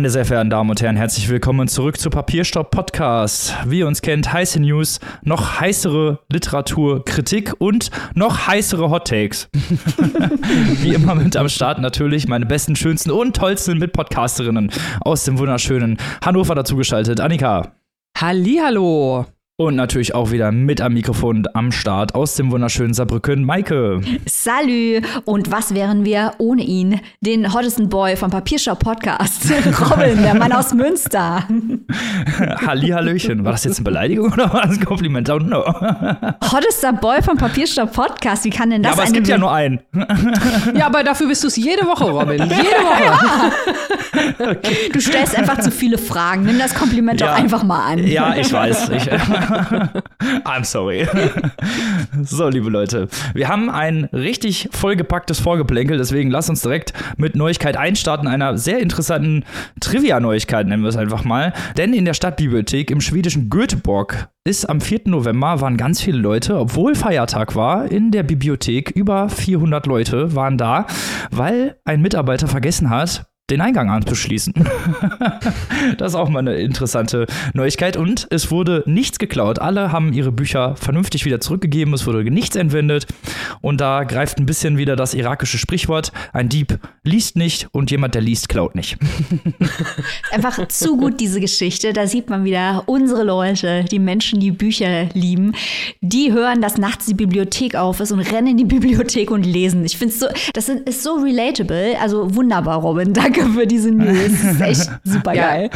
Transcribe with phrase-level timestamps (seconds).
[0.00, 3.54] Meine sehr verehrten Damen und Herren, herzlich willkommen zurück zu Papierstopp Podcast.
[3.66, 9.50] Wie ihr uns kennt, heiße News, noch heißere Literaturkritik und noch heißere Hot Takes.
[10.80, 15.98] Wie immer mit am Start natürlich meine besten, schönsten und tollsten Mitpodcasterinnen aus dem wunderschönen
[16.24, 17.20] Hannover dazugeschaltet.
[17.20, 17.74] Annika.
[18.16, 19.26] Hallihallo.
[19.60, 24.00] Und natürlich auch wieder mit am Mikrofon am Start aus dem wunderschönen Saarbrücken, Maike.
[24.24, 25.02] Salü!
[25.26, 26.98] Und was wären wir ohne ihn?
[27.20, 29.52] Den hottesten Boy vom Papiershop Podcast.
[29.90, 31.44] Robin, der Mann aus Münster.
[32.66, 33.44] Hallihallöchen.
[33.44, 35.28] War das jetzt eine Beleidigung oder war das ein Kompliment?
[35.28, 35.62] I don't know.
[36.52, 38.46] Hottester Boy vom Papiershop Podcast.
[38.46, 39.80] Wie kann denn das Ja, aber es gibt ja nur einen.
[40.74, 42.42] Ja, aber dafür bist du es jede Woche, Robin.
[42.44, 43.52] Jede Woche.
[44.94, 46.44] Du stellst einfach zu viele Fragen.
[46.46, 47.26] Nimm das Kompliment Ja.
[47.26, 48.06] doch einfach mal an.
[48.06, 48.88] Ja, ich weiß.
[48.88, 49.06] Ich,
[50.44, 51.06] I'm sorry.
[52.22, 57.76] So, liebe Leute, wir haben ein richtig vollgepacktes Vorgeplänkel, deswegen lasst uns direkt mit Neuigkeit
[57.76, 59.44] einstarten, einer sehr interessanten
[59.80, 61.52] Trivia-Neuigkeit, nennen wir es einfach mal.
[61.76, 65.02] Denn in der Stadtbibliothek im schwedischen Göteborg ist am 4.
[65.04, 68.90] November waren ganz viele Leute, obwohl Feiertag war, in der Bibliothek.
[68.90, 70.86] Über 400 Leute waren da,
[71.30, 74.54] weil ein Mitarbeiter vergessen hat, den Eingang anzuschließen.
[75.98, 77.96] das ist auch mal eine interessante Neuigkeit.
[77.96, 79.58] Und es wurde nichts geklaut.
[79.58, 81.92] Alle haben ihre Bücher vernünftig wieder zurückgegeben.
[81.94, 83.06] Es wurde nichts entwendet.
[83.60, 88.14] Und da greift ein bisschen wieder das irakische Sprichwort: Ein Dieb liest nicht und jemand,
[88.14, 88.98] der liest, klaut nicht.
[90.32, 91.92] Einfach zu gut, diese Geschichte.
[91.92, 95.52] Da sieht man wieder unsere Leute, die Menschen, die Bücher lieben.
[96.00, 99.84] Die hören, dass nachts die Bibliothek auf ist und rennen in die Bibliothek und lesen.
[99.84, 101.96] Ich finde so, das ist so relatable.
[102.00, 103.12] Also wunderbar, Robin.
[103.12, 104.30] Danke für diese News.
[104.42, 105.70] Das ist echt super geil.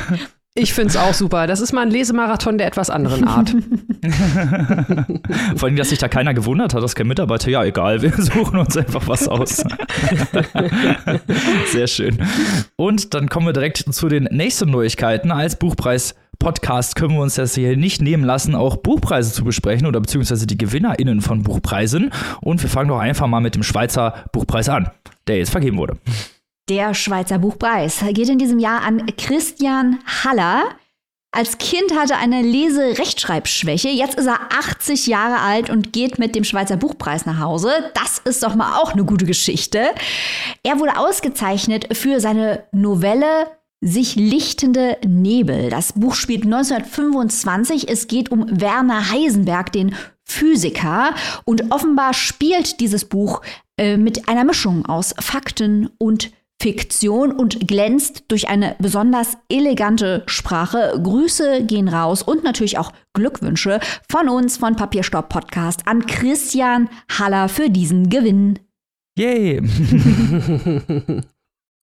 [0.57, 1.49] Ich finde es auch super.
[1.49, 3.51] Das ist mal ein Lesemarathon der etwas anderen Art.
[5.57, 8.59] Vor allem, dass sich da keiner gewundert hat, dass kein Mitarbeiter, ja, egal, wir suchen
[8.59, 9.65] uns einfach was aus.
[11.73, 12.19] Sehr schön.
[12.77, 15.33] Und dann kommen wir direkt zu den nächsten Neuigkeiten.
[15.33, 19.89] Als Buchpreis Podcast können wir uns das hier nicht nehmen lassen, auch Buchpreise zu besprechen
[19.89, 22.13] oder beziehungsweise die GewinnerInnen von Buchpreisen.
[22.43, 24.89] Und wir fangen doch einfach mal mit dem Schweizer Buchpreis an,
[25.27, 25.97] der jetzt vergeben wurde.
[26.71, 30.63] Der Schweizer Buchpreis geht in diesem Jahr an Christian Haller.
[31.31, 33.91] Als Kind hatte er eine Lese-Rechtschreibschwäche.
[33.91, 37.91] Jetzt ist er 80 Jahre alt und geht mit dem Schweizer Buchpreis nach Hause.
[37.93, 39.89] Das ist doch mal auch eine gute Geschichte.
[40.63, 43.49] Er wurde ausgezeichnet für seine Novelle
[43.83, 45.69] sich lichtende Nebel.
[45.69, 47.91] Das Buch spielt 1925.
[47.91, 51.15] Es geht um Werner Heisenberg, den Physiker.
[51.45, 53.43] Und offenbar spielt dieses Buch
[53.77, 60.99] äh, mit einer Mischung aus Fakten und Fiktion und glänzt durch eine besonders elegante Sprache.
[61.03, 67.49] Grüße gehen raus und natürlich auch Glückwünsche von uns von Papierstopp Podcast an Christian Haller
[67.49, 68.59] für diesen Gewinn.
[69.19, 69.61] Yay!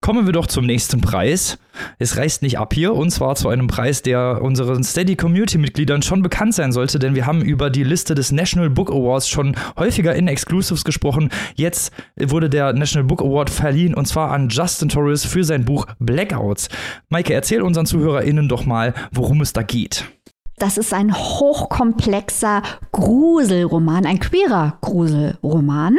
[0.02, 1.60] Kommen wir doch zum nächsten Preis.
[1.98, 6.22] Es reißt nicht ab hier, und zwar zu einem Preis, der unseren Steady Community-Mitgliedern schon
[6.22, 10.16] bekannt sein sollte, denn wir haben über die Liste des National Book Awards schon häufiger
[10.16, 11.30] in Exclusives gesprochen.
[11.56, 15.86] Jetzt wurde der National Book Award verliehen, und zwar an Justin Torres für sein Buch
[16.00, 16.70] Blackouts.
[17.10, 20.06] Maike, erzähl unseren ZuhörerInnen doch mal, worum es da geht.
[20.58, 25.98] Das ist ein hochkomplexer Gruselroman, ein queerer Gruselroman,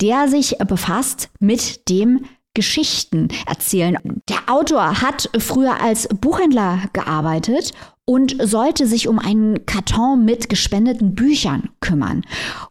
[0.00, 3.96] der sich befasst mit dem Geschichten erzählen.
[4.28, 7.72] Der Autor hat früher als Buchhändler gearbeitet
[8.04, 12.22] und sollte sich um einen Karton mit gespendeten Büchern kümmern.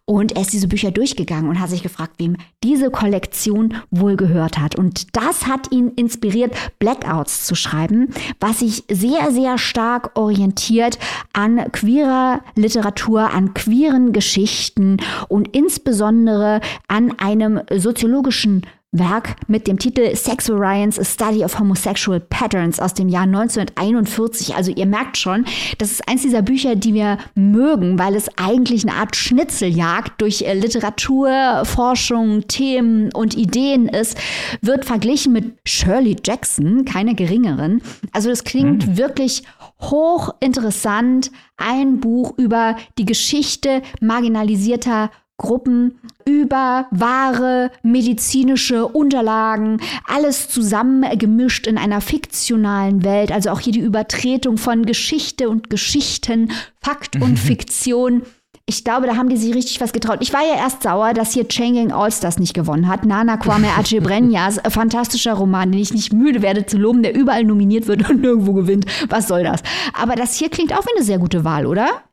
[0.05, 4.57] Und er ist diese Bücher durchgegangen und hat sich gefragt, wem diese Kollektion wohl gehört
[4.57, 4.75] hat.
[4.75, 8.09] Und das hat ihn inspiriert, Blackouts zu schreiben,
[8.41, 10.99] was sich sehr, sehr stark orientiert
[11.31, 14.97] an queerer Literatur, an queeren Geschichten
[15.29, 22.19] und insbesondere an einem soziologischen Werk mit dem Titel Sex Variance, A Study of Homosexual
[22.19, 24.53] Patterns aus dem Jahr 1941.
[24.55, 25.45] Also ihr merkt schon,
[25.77, 30.41] das ist eins dieser Bücher, die wir mögen, weil es eigentlich eine Art Schnitzeljagd durch
[30.41, 34.17] äh, Literatur, Forschung, Themen und Ideen ist,
[34.61, 37.81] wird verglichen mit Shirley Jackson, keine geringeren.
[38.11, 39.43] Also das klingt wirklich
[39.79, 41.31] hochinteressant.
[41.55, 45.11] Ein Buch über die Geschichte marginalisierter
[45.41, 53.31] Gruppen über wahre medizinische Unterlagen, alles zusammengemischt in einer fiktionalen Welt.
[53.31, 58.21] Also auch hier die Übertretung von Geschichte und Geschichten, Fakt und Fiktion.
[58.67, 60.19] Ich glaube, da haben die sich richtig was getraut.
[60.21, 63.03] Ich war ja erst sauer, dass hier Changing Allstars nicht gewonnen hat.
[63.03, 67.43] Nana Kwame Adjebrenjas, äh, fantastischer Roman, den ich nicht müde werde zu loben, der überall
[67.43, 68.85] nominiert wird und nirgendwo gewinnt.
[69.09, 69.63] Was soll das?
[69.99, 72.03] Aber das hier klingt auch wie eine sehr gute Wahl, oder?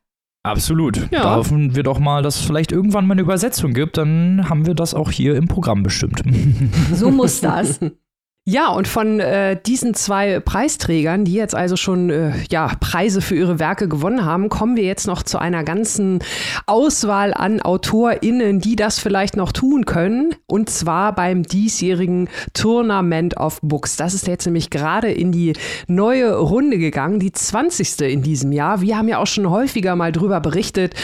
[0.43, 0.97] Absolut.
[1.11, 1.23] Ja.
[1.23, 3.99] Da hoffen wir doch mal, dass es vielleicht irgendwann mal eine Übersetzung gibt.
[3.99, 6.23] Dann haben wir das auch hier im Programm bestimmt.
[6.95, 7.81] So muss das.
[8.51, 13.37] Ja, und von äh, diesen zwei Preisträgern, die jetzt also schon äh, ja, Preise für
[13.37, 16.21] ihre Werke gewonnen haben, kommen wir jetzt noch zu einer ganzen
[16.65, 20.35] Auswahl an AutorInnen, die das vielleicht noch tun können.
[20.47, 23.97] Und zwar beim diesjährigen Tournament of Books.
[23.97, 25.53] Das ist jetzt nämlich gerade in die
[25.87, 28.01] neue Runde gegangen, die 20.
[28.01, 28.81] in diesem Jahr.
[28.81, 30.95] Wir haben ja auch schon häufiger mal drüber berichtet.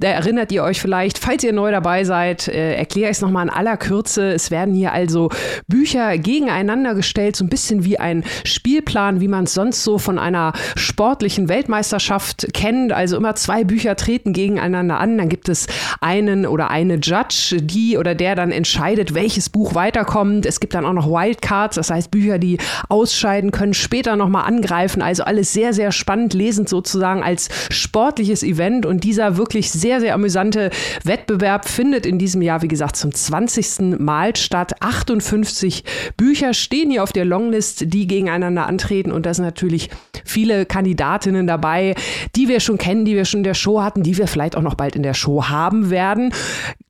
[0.00, 3.46] Da erinnert ihr euch vielleicht, falls ihr neu dabei seid, äh, erkläre ich es nochmal
[3.46, 4.32] in aller Kürze.
[4.32, 5.30] Es werden hier also
[5.68, 10.18] Bücher gegeneinander gestellt, so ein bisschen wie ein Spielplan, wie man es sonst so von
[10.18, 12.92] einer sportlichen Weltmeisterschaft kennt.
[12.92, 15.18] Also immer zwei Bücher treten gegeneinander an.
[15.18, 15.66] Dann gibt es
[16.00, 20.46] einen oder eine Judge, die oder der dann entscheidet, welches Buch weiterkommt.
[20.46, 22.58] Es gibt dann auch noch Wildcards, das heißt Bücher, die
[22.88, 25.02] ausscheiden können, später nochmal angreifen.
[25.02, 28.86] Also alles sehr, sehr spannend lesend sozusagen als sportliches Event.
[28.86, 30.70] Und dieser wirklich sehr, sehr amüsante
[31.04, 33.98] Wettbewerb findet in diesem Jahr, wie gesagt, zum 20.
[33.98, 34.80] Mal statt.
[34.80, 35.84] 58
[36.16, 39.10] Bücher stehen stehen hier auf der Longlist, die gegeneinander antreten.
[39.10, 39.90] Und da sind natürlich
[40.24, 41.96] viele Kandidatinnen dabei,
[42.36, 44.62] die wir schon kennen, die wir schon in der Show hatten, die wir vielleicht auch
[44.62, 46.32] noch bald in der Show haben werden.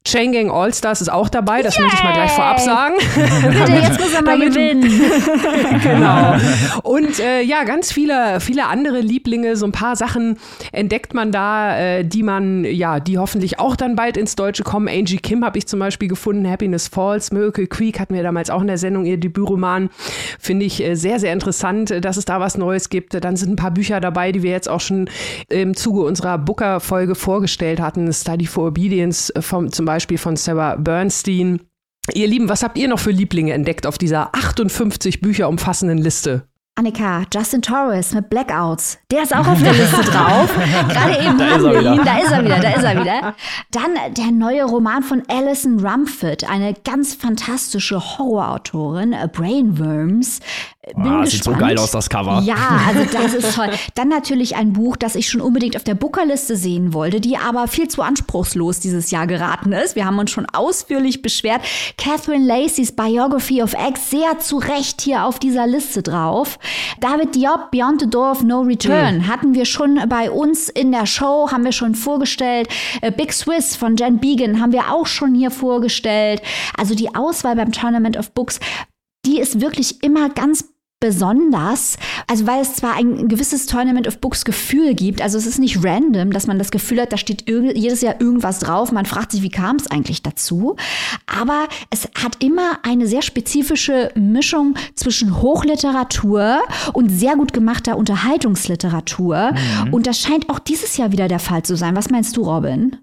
[0.09, 1.85] Chain Gang All Stars ist auch dabei, das Yay!
[1.85, 2.95] möchte ich mal gleich vorab sagen.
[2.97, 4.81] Bitte, jetzt muss er mal gewinnen.
[5.83, 6.35] genau.
[6.83, 10.39] Und äh, ja, ganz viele, viele andere Lieblinge, so ein paar Sachen
[10.73, 14.89] entdeckt man da, äh, die man, ja, die hoffentlich auch dann bald ins Deutsche kommen.
[14.89, 18.63] Angie Kim habe ich zum Beispiel gefunden, Happiness Falls, Miracle Creek hatten wir damals auch
[18.63, 19.91] in der Sendung, ihr Debütroman.
[20.39, 23.13] Finde ich äh, sehr, sehr interessant, dass es da was Neues gibt.
[23.23, 25.11] Dann sind ein paar Bücher dabei, die wir jetzt auch schon
[25.51, 28.11] im Zuge unserer Booker-Folge vorgestellt hatten.
[28.11, 31.61] Study for Obedience äh, vom, zum Beispiel Beispiel von Sarah Bernstein.
[32.15, 36.47] Ihr Lieben, was habt ihr noch für Lieblinge entdeckt auf dieser 58 Bücher umfassenden Liste?
[36.77, 39.01] Annika, Justin Torres mit Blackouts.
[39.11, 40.55] Der ist auch auf der Liste drauf.
[40.55, 42.05] Gerade eben da haben wir ihn.
[42.05, 43.35] Da ist er wieder, da ist er wieder.
[43.73, 50.39] Dann der neue Roman von Alison Rumford, eine ganz fantastische Horrorautorin, Brainworms.
[50.95, 52.43] Bin ah, sieht so geil aus, das Cover.
[52.45, 52.57] Ja,
[52.87, 53.71] also das ist toll.
[53.95, 57.69] Dann natürlich ein Buch, das ich schon unbedingt auf der Bookerliste sehen wollte, die aber
[57.69, 59.97] viel zu anspruchslos dieses Jahr geraten ist.
[59.97, 61.63] Wir haben uns schon ausführlich beschwert.
[61.97, 66.59] Catherine Lacey's Biography of X, sehr zu Recht hier auf dieser Liste drauf.
[67.01, 69.29] David Diop, Beyond the Door of No Return, mhm.
[69.29, 72.69] hatten wir schon bei uns in der Show, haben wir schon vorgestellt.
[73.01, 76.43] Äh, Big Swiss von Jen Began haben wir auch schon hier vorgestellt.
[76.77, 78.61] Also die Auswahl beim Tournament of Books
[79.29, 80.65] die ist wirklich immer ganz
[81.01, 81.97] besonders,
[82.27, 85.85] also weil es zwar ein gewisses Tournament of Books Gefühl gibt, also es ist nicht
[85.85, 89.43] random, dass man das Gefühl hat, da steht jedes Jahr irgendwas drauf, man fragt sich,
[89.43, 90.77] wie kam es eigentlich dazu,
[91.27, 96.59] aber es hat immer eine sehr spezifische Mischung zwischen Hochliteratur
[96.93, 99.95] und sehr gut gemachter Unterhaltungsliteratur mhm.
[99.95, 101.95] und das scheint auch dieses Jahr wieder der Fall zu sein.
[101.95, 102.97] Was meinst du, Robin?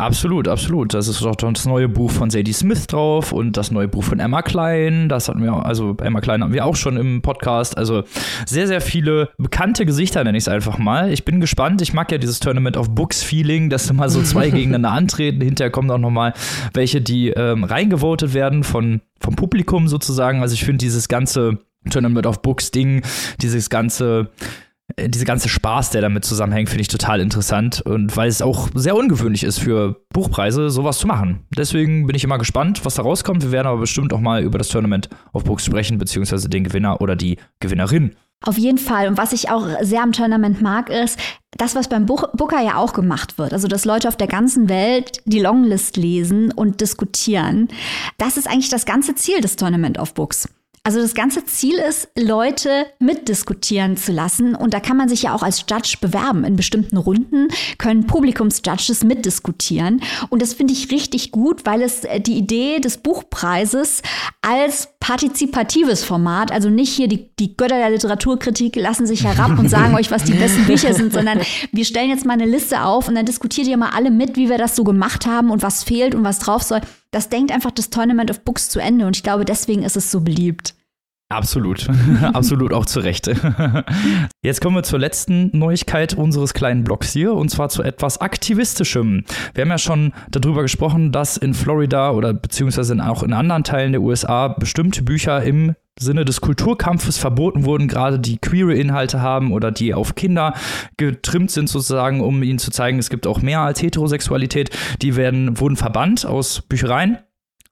[0.00, 0.94] Absolut, absolut.
[0.94, 4.18] Das ist doch das neue Buch von Sadie Smith drauf und das neue Buch von
[4.18, 5.10] Emma Klein.
[5.10, 7.76] Das hatten wir, also Emma Klein haben wir auch schon im Podcast.
[7.76, 8.04] Also
[8.46, 11.12] sehr, sehr viele bekannte Gesichter, nenne ich es einfach mal.
[11.12, 11.82] Ich bin gespannt.
[11.82, 15.42] Ich mag ja dieses Tournament of Books Feeling, dass mal so zwei gegeneinander antreten.
[15.42, 16.32] Hinterher kommen auch noch mal
[16.72, 20.40] welche, die ähm, reingevotet werden von, vom Publikum sozusagen.
[20.40, 21.58] Also ich finde dieses ganze
[21.90, 23.02] Tournament of Books Ding,
[23.40, 24.30] dieses ganze
[24.98, 28.96] diese ganze Spaß, der damit zusammenhängt, finde ich total interessant und weil es auch sehr
[28.96, 31.40] ungewöhnlich ist für Buchpreise, sowas zu machen.
[31.56, 33.42] Deswegen bin ich immer gespannt, was da rauskommt.
[33.42, 37.00] Wir werden aber bestimmt auch mal über das Tournament of Books sprechen, beziehungsweise den Gewinner
[37.00, 38.14] oder die Gewinnerin.
[38.42, 39.06] Auf jeden Fall.
[39.06, 41.18] Und was ich auch sehr am Tournament mag, ist
[41.58, 43.52] das, was beim Booker ja auch gemacht wird.
[43.52, 47.68] Also, dass Leute auf der ganzen Welt die Longlist lesen und diskutieren.
[48.16, 50.48] Das ist eigentlich das ganze Ziel des Tournament of Books.
[50.82, 54.54] Also das ganze Ziel ist, Leute mitdiskutieren zu lassen.
[54.54, 56.42] Und da kann man sich ja auch als Judge bewerben.
[56.42, 60.00] In bestimmten Runden können Publikumsjudges mitdiskutieren.
[60.30, 64.00] Und das finde ich richtig gut, weil es äh, die Idee des Buchpreises
[64.40, 69.68] als partizipatives Format, also nicht hier die, die Götter der Literaturkritik lassen sich herab und
[69.68, 71.40] sagen euch, was die besten Bücher sind, sondern
[71.72, 74.48] wir stellen jetzt mal eine Liste auf und dann diskutiert ihr mal alle mit, wie
[74.48, 76.80] wir das so gemacht haben und was fehlt und was drauf soll.
[77.12, 80.10] Das denkt einfach das Tournament of Books zu Ende und ich glaube, deswegen ist es
[80.10, 80.74] so beliebt.
[81.30, 81.88] Absolut,
[82.32, 83.28] absolut auch zu Recht.
[84.42, 89.24] Jetzt kommen wir zur letzten Neuigkeit unseres kleinen Blogs hier und zwar zu etwas aktivistischem.
[89.54, 93.92] Wir haben ja schon darüber gesprochen, dass in Florida oder beziehungsweise auch in anderen Teilen
[93.92, 99.52] der USA bestimmte Bücher im Sinne des Kulturkampfes verboten wurden, gerade die queere Inhalte haben
[99.52, 100.54] oder die auf Kinder
[100.96, 104.70] getrimmt sind sozusagen, um ihnen zu zeigen, es gibt auch mehr als Heterosexualität,
[105.02, 107.18] die werden, wurden verbannt aus Büchereien.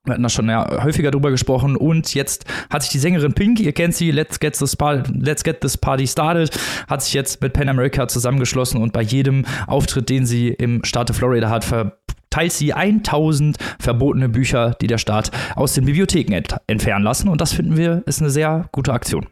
[0.05, 1.77] Wir hatten da schon ja, häufiger drüber gesprochen.
[1.77, 4.77] Und jetzt hat sich die Sängerin Pink, ihr kennt sie, Let's Get This,
[5.13, 6.51] Let's Get This Party Started,
[6.89, 11.13] hat sich jetzt mit Pan America zusammengeschlossen und bei jedem Auftritt, den sie im Staate
[11.13, 12.08] Florida hat, verteilt
[12.39, 17.29] teilt sie 1000 verbotene Bücher, die der Staat aus den Bibliotheken ent entfernen lassen.
[17.29, 19.27] Und das finden wir ist eine sehr gute Aktion.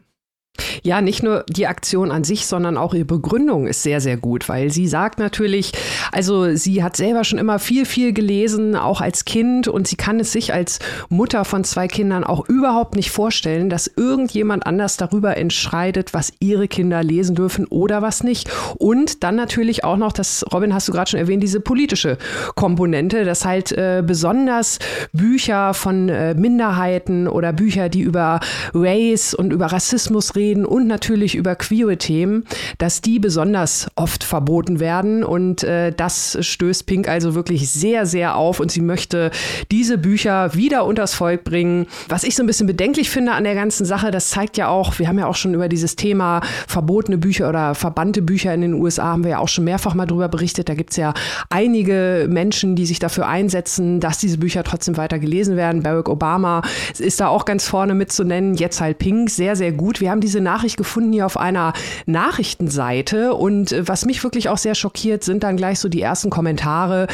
[0.83, 4.49] Ja, nicht nur die Aktion an sich, sondern auch ihre Begründung ist sehr, sehr gut,
[4.49, 5.71] weil sie sagt natürlich,
[6.11, 10.19] also sie hat selber schon immer viel, viel gelesen, auch als Kind und sie kann
[10.19, 15.37] es sich als Mutter von zwei Kindern auch überhaupt nicht vorstellen, dass irgendjemand anders darüber
[15.37, 18.49] entscheidet, was ihre Kinder lesen dürfen oder was nicht.
[18.77, 22.17] Und dann natürlich auch noch, das, Robin, hast du gerade schon erwähnt, diese politische
[22.55, 24.79] Komponente, dass halt äh, besonders
[25.13, 28.39] Bücher von äh, Minderheiten oder Bücher, die über
[28.73, 32.45] Race und über Rassismus reden, reden und natürlich über queere Themen,
[32.77, 35.23] dass die besonders oft verboten werden.
[35.23, 38.59] Und äh, das stößt Pink also wirklich sehr, sehr auf.
[38.59, 39.31] Und sie möchte
[39.71, 41.87] diese Bücher wieder unters Volk bringen.
[42.07, 44.99] Was ich so ein bisschen bedenklich finde an der ganzen Sache, das zeigt ja auch,
[44.99, 48.73] wir haben ja auch schon über dieses Thema verbotene Bücher oder verbannte Bücher in den
[48.73, 50.69] USA, haben wir ja auch schon mehrfach mal drüber berichtet.
[50.69, 51.13] Da gibt es ja
[51.49, 55.83] einige Menschen, die sich dafür einsetzen, dass diese Bücher trotzdem weiter gelesen werden.
[55.83, 56.61] Barack Obama
[56.97, 58.55] ist da auch ganz vorne mitzunennen.
[58.55, 59.99] Jetzt halt Pink, sehr, sehr gut.
[60.01, 61.73] Wir haben diese diese Nachricht gefunden hier auf einer
[62.05, 66.29] Nachrichtenseite und äh, was mich wirklich auch sehr schockiert, sind dann gleich so die ersten
[66.29, 67.07] Kommentare,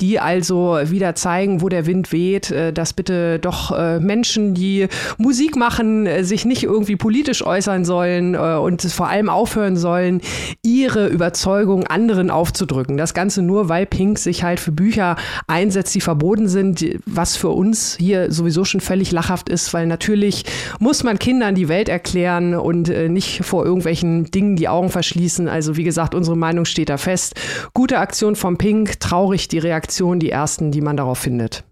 [0.00, 4.86] die also wieder zeigen, wo der Wind weht, äh, dass bitte doch äh, Menschen, die
[5.16, 10.20] Musik machen, sich nicht irgendwie politisch äußern sollen und vor allem aufhören sollen,
[10.62, 12.96] ihre Überzeugung anderen aufzudrücken.
[12.96, 15.16] Das Ganze nur, weil Pink sich halt für Bücher
[15.46, 20.44] einsetzt, die verboten sind, was für uns hier sowieso schon völlig lachhaft ist, weil natürlich
[20.78, 25.48] muss man Kindern die Welt erklären und äh, nicht vor irgendwelchen Dingen die Augen verschließen.
[25.48, 27.34] Also wie gesagt, unsere Meinung steht da fest.
[27.72, 31.64] Gute Aktion vom Pink, traurig die Reaktion, die ersten, die man darauf findet.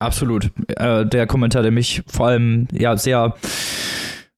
[0.00, 0.50] Absolut.
[0.68, 3.34] Äh, der Kommentar, der mich vor allem ja sehr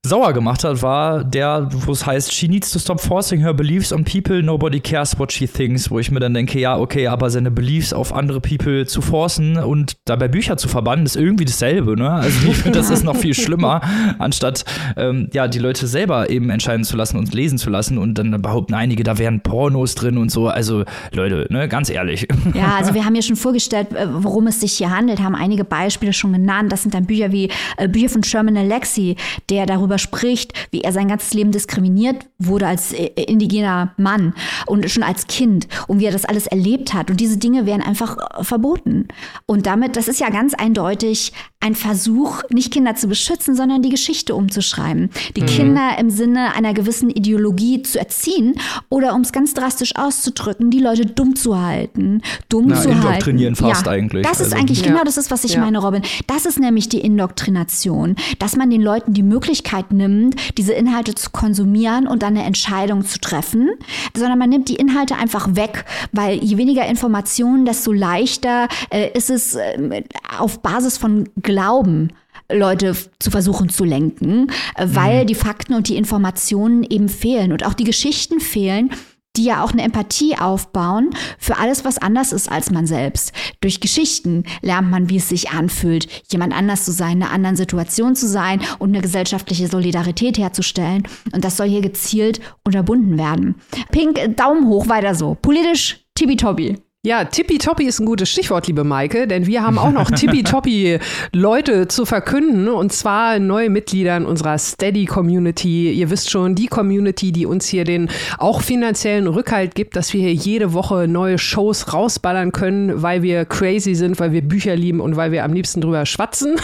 [0.06, 3.92] sauer gemacht hat, war der, wo es heißt, she needs to stop forcing her beliefs
[3.92, 7.28] on people, nobody cares what she thinks, wo ich mir dann denke, ja, okay, aber
[7.28, 11.98] seine Beliefs auf andere people zu forcen und dabei Bücher zu verbannen, ist irgendwie dasselbe,
[11.98, 12.10] ne?
[12.10, 13.82] Also ich finde, das ist noch viel schlimmer,
[14.18, 14.64] anstatt
[14.96, 18.40] ähm, ja, die Leute selber eben entscheiden zu lassen und lesen zu lassen und dann
[18.40, 20.48] behaupten einige, da wären Pornos drin und so.
[20.48, 22.26] Also, Leute, ne, ganz ehrlich.
[22.54, 25.64] Ja, also wir haben ja schon vorgestellt, äh, worum es sich hier handelt, haben einige
[25.64, 26.72] Beispiele schon genannt.
[26.72, 29.16] Das sind dann Bücher wie äh, Bücher von Sherman Alexi,
[29.48, 34.34] der darüber darüber spricht, wie er sein ganzes Leben diskriminiert wurde als äh, indigener Mann
[34.66, 37.10] und schon als Kind und wie er das alles erlebt hat.
[37.10, 39.08] Und diese Dinge werden einfach äh, verboten.
[39.46, 43.90] Und damit, das ist ja ganz eindeutig ein Versuch, nicht Kinder zu beschützen, sondern die
[43.90, 45.10] Geschichte umzuschreiben.
[45.36, 45.46] Die mhm.
[45.46, 48.54] Kinder im Sinne einer gewissen Ideologie zu erziehen
[48.88, 52.22] oder um es ganz drastisch auszudrücken, die Leute dumm zu halten.
[52.48, 53.54] Dumm Na, zu halten.
[53.56, 54.26] fast ja, eigentlich.
[54.26, 54.56] Das ist also.
[54.56, 54.86] eigentlich, ja.
[54.86, 55.60] genau das ist, was ich ja.
[55.60, 56.02] meine, Robin.
[56.26, 61.30] Das ist nämlich die Indoktrination, dass man den Leuten die Möglichkeit nimmt, diese Inhalte zu
[61.30, 63.70] konsumieren und dann eine Entscheidung zu treffen,
[64.16, 69.30] sondern man nimmt die Inhalte einfach weg, weil je weniger Informationen, desto leichter äh, ist
[69.30, 70.04] es äh,
[70.38, 72.10] auf Basis von Glauben
[72.52, 75.26] Leute zu versuchen zu lenken, äh, weil mhm.
[75.28, 78.90] die Fakten und die Informationen eben fehlen und auch die Geschichten fehlen,
[79.36, 83.32] die ja auch eine Empathie aufbauen für alles, was anders ist als man selbst.
[83.60, 87.56] Durch Geschichten lernt man, wie es sich anfühlt, jemand anders zu sein, in einer anderen
[87.56, 91.06] Situation zu sein und eine gesellschaftliche Solidarität herzustellen.
[91.32, 93.56] Und das soll hier gezielt unterbunden werden.
[93.92, 95.36] Pink, Daumen hoch, weiter so.
[95.40, 96.78] Politisch tippitoppi.
[97.02, 100.98] Ja, tippitoppi ist ein gutes Stichwort, liebe Maike, denn wir haben auch noch tippitoppi
[101.32, 105.90] Leute zu verkünden und zwar neue Mitglieder in unserer Steady Community.
[105.92, 110.20] Ihr wisst schon, die Community, die uns hier den auch finanziellen Rückhalt gibt, dass wir
[110.20, 115.00] hier jede Woche neue Shows rausballern können, weil wir crazy sind, weil wir Bücher lieben
[115.00, 116.56] und weil wir am liebsten drüber schwatzen.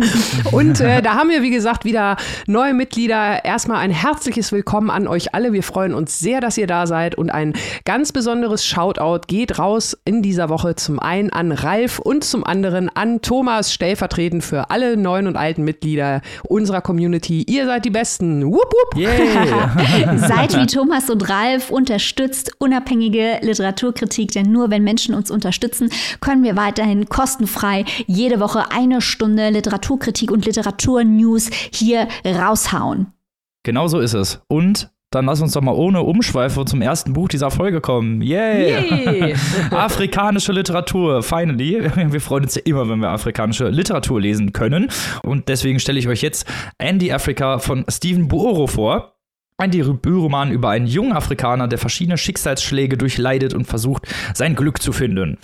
[0.52, 3.44] und äh, da haben wir, wie gesagt, wieder neue Mitglieder.
[3.44, 5.52] Erstmal ein herzliches Willkommen an euch alle.
[5.52, 7.52] Wir freuen uns sehr, dass ihr da seid und ein
[7.84, 12.44] ganz besonderes Shoutout geht raus raus in dieser Woche zum einen an Ralf und zum
[12.44, 17.42] anderen an Thomas, stellvertretend für alle neuen und alten Mitglieder unserer Community.
[17.42, 18.44] Ihr seid die Besten.
[18.44, 18.96] Wupp, wupp.
[18.96, 20.18] Yeah.
[20.28, 26.44] seid wie Thomas und Ralf, unterstützt unabhängige Literaturkritik, denn nur wenn Menschen uns unterstützen, können
[26.44, 33.12] wir weiterhin kostenfrei jede Woche eine Stunde Literaturkritik und Literaturnews hier raushauen.
[33.64, 34.40] Genau so ist es.
[34.48, 38.22] Und dann lass uns doch mal ohne Umschweife zum ersten Buch dieser Folge kommen.
[38.22, 38.72] Yay!
[39.04, 39.34] Yay.
[39.70, 41.82] afrikanische Literatur, finally.
[41.94, 44.88] Wir freuen uns ja immer, wenn wir afrikanische Literatur lesen können.
[45.22, 46.46] Und deswegen stelle ich euch jetzt
[46.78, 49.14] Andy Africa von Stephen Buoro vor.
[49.58, 54.92] Ein Debütroman über einen jungen Afrikaner, der verschiedene Schicksalsschläge durchleidet und versucht, sein Glück zu
[54.92, 55.38] finden.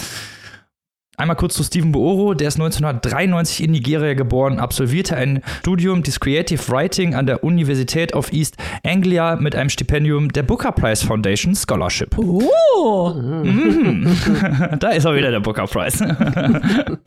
[1.19, 6.21] Einmal kurz zu Stephen Booro, der ist 1993 in Nigeria geboren, absolvierte ein Studium des
[6.21, 11.57] Creative Writing an der Universität of East Anglia mit einem Stipendium der Booker Prize Foundation
[11.57, 12.17] Scholarship.
[12.17, 13.15] Oh!
[13.15, 14.17] Mhm.
[14.79, 16.07] da ist auch wieder der Booker Prize.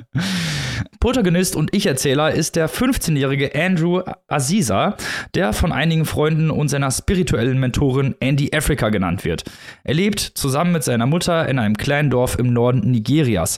[0.99, 4.97] Protagonist und Ich-Erzähler ist der 15-jährige Andrew Aziza,
[5.33, 9.45] der von einigen Freunden und seiner spirituellen Mentorin Andy Africa genannt wird.
[9.83, 13.57] Er lebt zusammen mit seiner Mutter in einem kleinen Dorf im Norden Nigerias.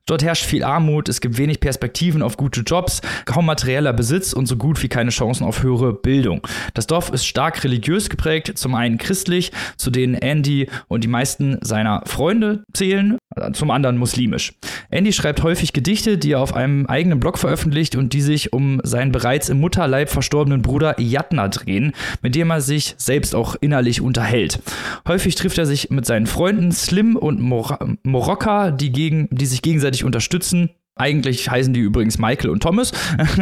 [0.05, 4.47] Dort herrscht viel Armut, es gibt wenig Perspektiven auf gute Jobs, kaum materieller Besitz und
[4.47, 6.45] so gut wie keine Chancen auf höhere Bildung.
[6.73, 11.57] Das Dorf ist stark religiös geprägt, zum einen christlich, zu denen Andy und die meisten
[11.61, 13.17] seiner Freunde zählen,
[13.53, 14.53] zum anderen muslimisch.
[14.89, 18.81] Andy schreibt häufig Gedichte, die er auf einem eigenen Blog veröffentlicht und die sich um
[18.83, 24.01] seinen bereits im Mutterleib verstorbenen Bruder Yatna drehen, mit dem er sich selbst auch innerlich
[24.01, 24.59] unterhält.
[25.07, 29.61] Häufig trifft er sich mit seinen Freunden Slim und Mor Morocca, die, gegen, die sich
[29.61, 30.71] gegenseitig unterstützen.
[30.95, 32.91] Eigentlich heißen die übrigens Michael und Thomas.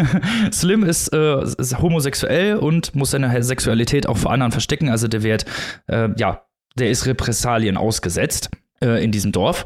[0.51, 4.89] Slim ist, äh, ist, homosexuell und muss seine Sexualität auch vor anderen verstecken.
[4.89, 5.45] Also der wird,
[5.87, 6.43] äh, ja,
[6.77, 8.49] der ist Repressalien ausgesetzt
[8.81, 9.65] äh, in diesem Dorf.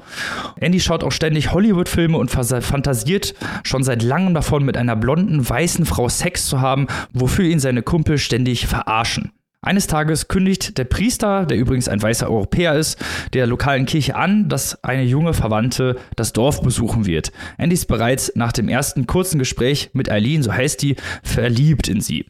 [0.60, 5.86] Andy schaut auch ständig Hollywood-Filme und fantasiert schon seit langem davon, mit einer blonden, weißen
[5.86, 9.32] Frau Sex zu haben, wofür ihn seine Kumpel ständig verarschen.
[9.63, 13.00] Eines Tages kündigt der Priester, der übrigens ein weißer Europäer ist,
[13.32, 17.32] der lokalen Kirche an, dass eine junge Verwandte das Dorf besuchen wird.
[17.58, 22.01] Andy ist bereits nach dem ersten kurzen Gespräch mit Eileen, so heißt die, verliebt in
[22.01, 22.25] sie.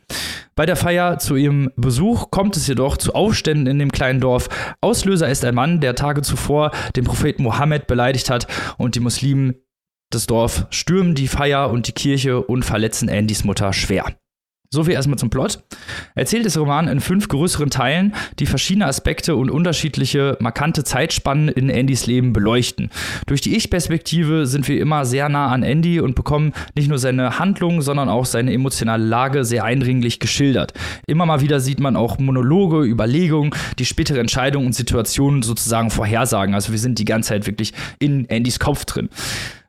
[0.55, 4.47] Bei der Feier zu ihrem Besuch kommt es jedoch zu Aufständen in dem kleinen Dorf.
[4.79, 8.45] Auslöser ist ein Mann, der Tage zuvor den Propheten Mohammed beleidigt hat
[8.77, 9.55] und die Muslimen
[10.13, 14.05] des Dorf stürmen die Feier und die Kirche und verletzen Andys Mutter schwer.
[14.73, 15.59] So viel erstmal zum Plot.
[16.15, 21.69] Erzählt ist Roman in fünf größeren Teilen, die verschiedene Aspekte und unterschiedliche markante Zeitspannen in
[21.69, 22.89] Andys Leben beleuchten.
[23.27, 27.37] Durch die Ich-Perspektive sind wir immer sehr nah an Andy und bekommen nicht nur seine
[27.37, 30.73] Handlung, sondern auch seine emotionale Lage sehr eindringlich geschildert.
[31.05, 36.55] Immer mal wieder sieht man auch Monologe, Überlegungen, die spätere Entscheidungen und Situationen sozusagen vorhersagen.
[36.55, 39.09] Also wir sind die ganze Zeit wirklich in Andys Kopf drin.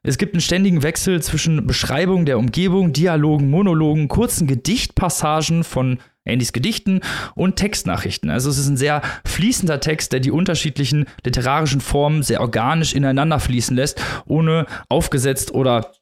[0.07, 6.53] Es gibt einen ständigen Wechsel zwischen Beschreibung der Umgebung, Dialogen, Monologen, kurzen Gedichtpassagen von Andys
[6.53, 7.01] Gedichten
[7.35, 8.29] und Textnachrichten.
[8.29, 13.40] Also es ist ein sehr fließender Text, der die unterschiedlichen literarischen Formen sehr organisch ineinander
[13.40, 15.93] fließen lässt, ohne aufgesetzt oder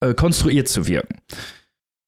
[0.00, 1.20] äh, konstruiert zu wirken.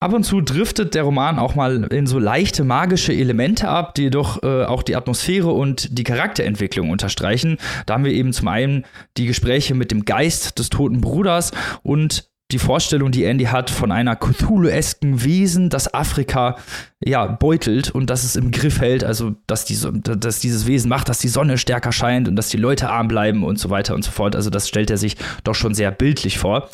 [0.02, 4.02] Ab und zu driftet der Roman auch mal in so leichte magische Elemente ab, die
[4.02, 7.56] jedoch äh, auch die Atmosphäre und die Charakterentwicklung unterstreichen.
[7.86, 8.84] Da haben wir eben zum einen
[9.16, 11.52] die Gespräche mit dem Geist des toten Bruders
[11.84, 16.56] und die Vorstellung, die Andy hat von einer Cthulhu-esken Wesen, das Afrika
[17.04, 21.08] ja beutelt und das es im Griff hält, also dass, die, dass dieses Wesen macht,
[21.08, 24.04] dass die Sonne stärker scheint und dass die Leute arm bleiben und so weiter und
[24.04, 24.36] so fort.
[24.36, 26.68] Also das stellt er sich doch schon sehr bildlich vor.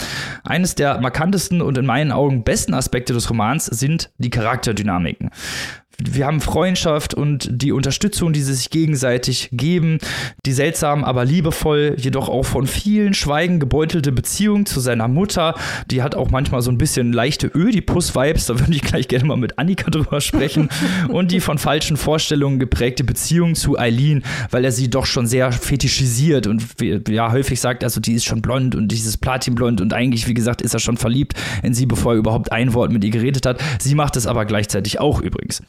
[0.45, 5.31] Eines der markantesten und in meinen Augen besten Aspekte des Romans sind die Charakterdynamiken
[6.01, 9.99] wir haben Freundschaft und die Unterstützung, die sie sich gegenseitig geben,
[10.47, 15.57] die seltsam, aber liebevoll, jedoch auch von vielen Schweigen gebeutelte Beziehung zu seiner Mutter,
[15.91, 19.37] die hat auch manchmal so ein bisschen leichte Ödipus-Vibes, da würde ich gleich gerne mal
[19.37, 20.69] mit Annika drüber sprechen,
[21.09, 25.51] und die von falschen Vorstellungen geprägte Beziehung zu Eileen, weil er sie doch schon sehr
[25.51, 26.65] fetischisiert und
[27.09, 30.63] ja, häufig sagt, also die ist schon blond und dieses Platinblond und eigentlich, wie gesagt,
[30.63, 31.35] ist er schon verliebt
[31.65, 33.61] in sie, bevor er überhaupt ein Wort mit ihr geredet hat.
[33.81, 35.61] Sie macht es aber gleichzeitig auch übrigens.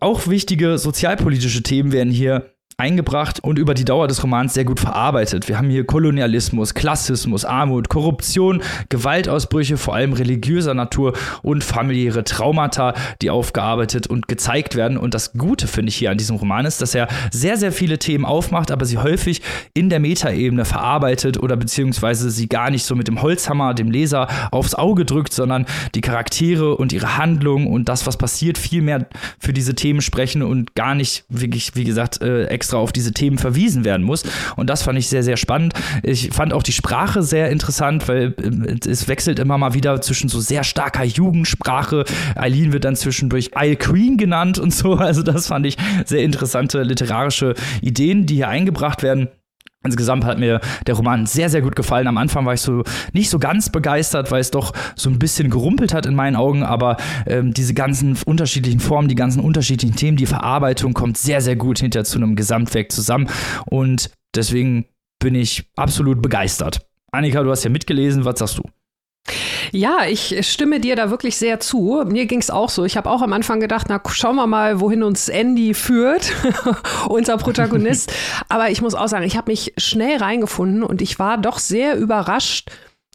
[0.00, 4.80] Auch wichtige sozialpolitische Themen werden hier eingebracht und über die Dauer des Romans sehr gut
[4.80, 5.48] verarbeitet.
[5.48, 12.94] Wir haben hier Kolonialismus, Klassismus, Armut, Korruption, Gewaltausbrüche, vor allem religiöser Natur und familiäre Traumata,
[13.20, 14.96] die aufgearbeitet und gezeigt werden.
[14.96, 17.98] Und das Gute finde ich hier an diesem Roman ist, dass er sehr, sehr viele
[17.98, 19.42] Themen aufmacht, aber sie häufig
[19.74, 24.28] in der Metaebene verarbeitet oder beziehungsweise sie gar nicht so mit dem Holzhammer dem Leser
[24.50, 29.06] aufs Auge drückt, sondern die Charaktere und ihre Handlung und das, was passiert, viel mehr
[29.38, 33.38] für diese Themen sprechen und gar nicht, wirklich, wie gesagt, äh, extra auf diese Themen
[33.38, 34.22] verwiesen werden muss.
[34.54, 35.74] Und das fand ich sehr, sehr spannend.
[36.04, 40.28] Ich fand auch die Sprache sehr interessant, weil äh, es wechselt immer mal wieder zwischen
[40.28, 42.04] so sehr starker Jugendsprache.
[42.36, 44.94] Eileen wird dann zwischendurch Isle Queen genannt und so.
[44.94, 49.28] Also das fand ich sehr interessante literarische Ideen, die hier eingebracht werden.
[49.84, 52.06] Insgesamt hat mir der Roman sehr, sehr gut gefallen.
[52.06, 55.50] Am Anfang war ich so nicht so ganz begeistert, weil es doch so ein bisschen
[55.50, 60.16] gerumpelt hat in meinen Augen, aber ähm, diese ganzen unterschiedlichen Formen, die ganzen unterschiedlichen Themen,
[60.16, 63.28] die Verarbeitung kommt sehr, sehr gut hinter zu einem Gesamtwerk zusammen
[63.66, 64.86] und deswegen
[65.18, 66.86] bin ich absolut begeistert.
[67.12, 68.62] Annika, du hast ja mitgelesen, was sagst du?
[69.72, 72.04] Ja, ich stimme dir da wirklich sehr zu.
[72.06, 72.84] Mir ging es auch so.
[72.84, 76.32] Ich habe auch am Anfang gedacht, na schauen wir mal, wohin uns Andy führt,
[77.08, 78.12] unser Protagonist.
[78.50, 81.96] Aber ich muss auch sagen, ich habe mich schnell reingefunden und ich war doch sehr
[81.96, 82.70] überrascht,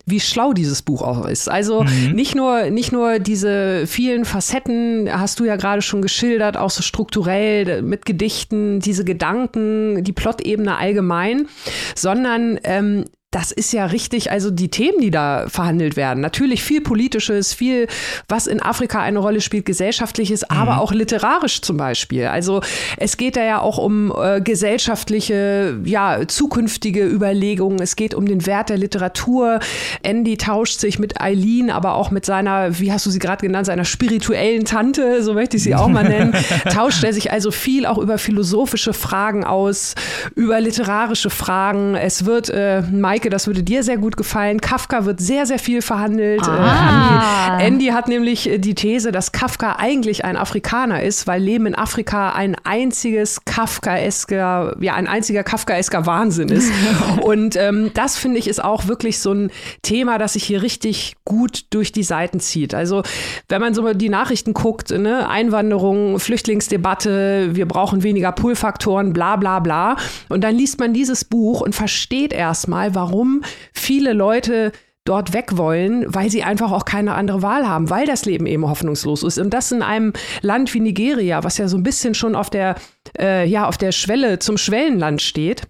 [0.07, 1.47] wie schlau dieses Buch auch ist.
[1.47, 2.13] Also mhm.
[2.13, 6.81] nicht nur, nicht nur diese vielen Facetten, hast du ja gerade schon geschildert, auch so
[6.81, 11.47] strukturell mit Gedichten, diese Gedanken, die Plotebene allgemein,
[11.93, 16.21] sondern ähm, das ist ja richtig, also die Themen, die da verhandelt werden.
[16.21, 17.87] Natürlich viel Politisches, viel,
[18.29, 20.57] was in Afrika eine Rolle spielt, gesellschaftliches, mhm.
[20.57, 22.27] aber auch literarisch zum Beispiel.
[22.27, 22.61] Also
[22.95, 27.81] es geht da ja auch um äh, gesellschaftliche, ja, zukünftige Überlegungen.
[27.81, 29.59] Es geht um den Wert der Literatur.
[30.03, 33.65] Andy tauscht sich mit Eileen, aber auch mit seiner, wie hast du sie gerade genannt,
[33.65, 36.33] seiner spirituellen Tante, so möchte ich sie auch mal nennen,
[36.73, 39.95] tauscht er sich also viel auch über philosophische Fragen aus,
[40.33, 41.95] über literarische Fragen.
[41.95, 42.83] Es wird äh,
[43.17, 44.61] Maike, das würde dir sehr gut gefallen.
[44.61, 46.43] Kafka wird sehr, sehr viel verhandelt.
[46.43, 47.57] Äh, ah.
[47.57, 51.65] Andy, Andy hat nämlich äh, die These, dass Kafka eigentlich ein Afrikaner ist, weil Leben
[51.65, 56.71] in Afrika ein einziges Kafkaesker, ja, ein einziger Kafkaesker Wahnsinn ist.
[57.23, 59.49] Und ähm, das finde ich ist auch wirklich so ein
[59.81, 62.75] Thema, das sich hier richtig gut durch die Seiten zieht.
[62.75, 63.01] Also,
[63.49, 69.37] wenn man so mal die Nachrichten guckt, ne, Einwanderung, Flüchtlingsdebatte, wir brauchen weniger Pull-Faktoren, bla
[69.37, 69.95] bla bla.
[70.29, 73.41] Und dann liest man dieses Buch und versteht erstmal, warum warum
[73.73, 74.71] viele Leute
[75.05, 78.67] dort weg wollen, weil sie einfach auch keine andere Wahl haben, weil das Leben eben
[78.67, 79.37] hoffnungslos ist.
[79.37, 82.75] Und das in einem Land wie Nigeria, was ja so ein bisschen schon auf der,
[83.17, 85.61] äh, ja, auf der Schwelle zum Schwellenland steht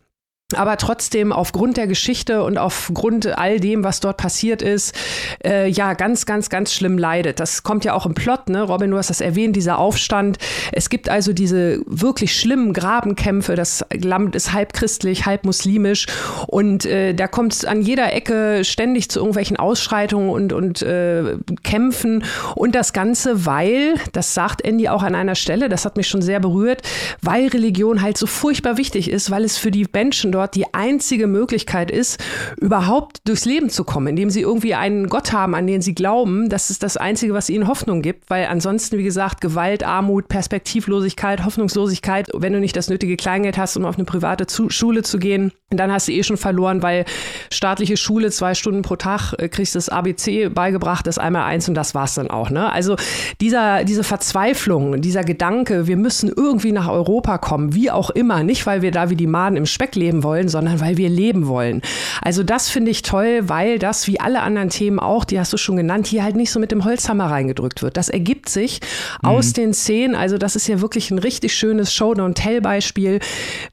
[0.56, 4.96] aber trotzdem aufgrund der Geschichte und aufgrund all dem, was dort passiert ist,
[5.44, 7.42] äh, ja, ganz, ganz, ganz schlimm leidet.
[7.42, 8.62] Das kommt ja auch im Plot, ne?
[8.62, 10.38] Robin, du hast das erwähnt, dieser Aufstand.
[10.72, 13.56] Es gibt also diese wirklich schlimmen Grabenkämpfe.
[13.56, 16.06] Das Land ist halb christlich, halb muslimisch.
[16.48, 21.36] Und äh, da kommt es an jeder Ecke ständig zu irgendwelchen Ausschreitungen und, und äh,
[21.64, 22.24] Kämpfen.
[22.56, 26.22] Und das Ganze, weil, das sagt Andy auch an einer Stelle, das hat mich schon
[26.22, 26.84] sehr berührt,
[27.22, 31.26] weil Religion halt so furchtbar wichtig ist, weil es für die Menschen dort die einzige
[31.26, 32.24] Möglichkeit ist,
[32.62, 36.48] überhaupt durchs Leben zu kommen, indem sie irgendwie einen Gott haben, an den sie glauben.
[36.48, 41.44] Das ist das Einzige, was ihnen Hoffnung gibt, weil ansonsten, wie gesagt, Gewalt, Armut, Perspektivlosigkeit,
[41.44, 45.52] Hoffnungslosigkeit, wenn du nicht das nötige Kleingeld hast, um auf eine private Schule zu gehen,
[45.70, 47.04] dann hast du eh schon verloren, weil
[47.52, 51.76] staatliche Schule zwei Stunden pro Tag äh, kriegst das ABC beigebracht, das einmal eins und
[51.76, 52.50] das war's dann auch.
[52.50, 52.72] Ne?
[52.72, 52.96] Also
[53.42, 58.66] dieser, diese Verzweiflung, dieser Gedanke, wir müssen irgendwie nach Europa kommen, wie auch immer, nicht
[58.66, 61.82] weil wir da wie die Maden im Speck leben wollen, sondern weil wir leben wollen.
[62.22, 65.58] Also das finde ich toll, weil das wie alle anderen Themen auch, die hast du
[65.58, 67.98] schon genannt, hier halt nicht so mit dem Holzhammer reingedrückt wird.
[67.98, 68.80] Das ergibt sich
[69.22, 69.30] mhm.
[69.30, 70.16] aus den Szenen.
[70.16, 73.20] Also das ist ja wirklich ein richtig schönes Show-Don't-Tell-Beispiel.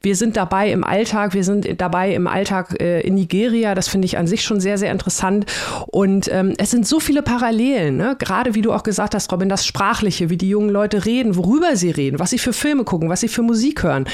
[0.01, 3.75] Wir sind dabei im Alltag, wir sind dabei im Alltag äh, in Nigeria.
[3.75, 5.45] Das finde ich an sich schon sehr, sehr interessant.
[5.87, 8.15] Und ähm, es sind so viele Parallelen, ne?
[8.17, 11.75] gerade wie du auch gesagt hast, Robin, das Sprachliche, wie die jungen Leute reden, worüber
[11.75, 14.05] sie reden, was sie für Filme gucken, was sie für Musik hören.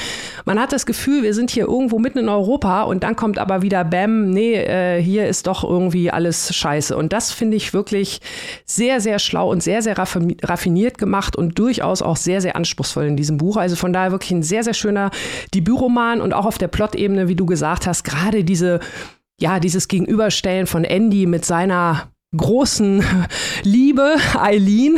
[0.44, 3.62] Man hat das Gefühl, wir sind hier irgendwo mitten in Europa und dann kommt aber
[3.62, 6.96] wieder Bam, nee, äh, hier ist doch irgendwie alles scheiße.
[6.96, 8.20] Und das finde ich wirklich
[8.64, 13.16] sehr, sehr schlau und sehr, sehr raffiniert gemacht und durchaus auch sehr, sehr anspruchsvoll in
[13.16, 13.56] diesem Buch.
[13.56, 15.10] Also von daher wirklich ein sehr, sehr schöner
[15.54, 18.80] Debütroman und auch auf der Plot-Ebene, wie du gesagt hast, gerade diese
[19.40, 23.04] ja, dieses Gegenüberstellen von Andy mit seiner großen
[23.62, 24.96] Liebe, Eileen.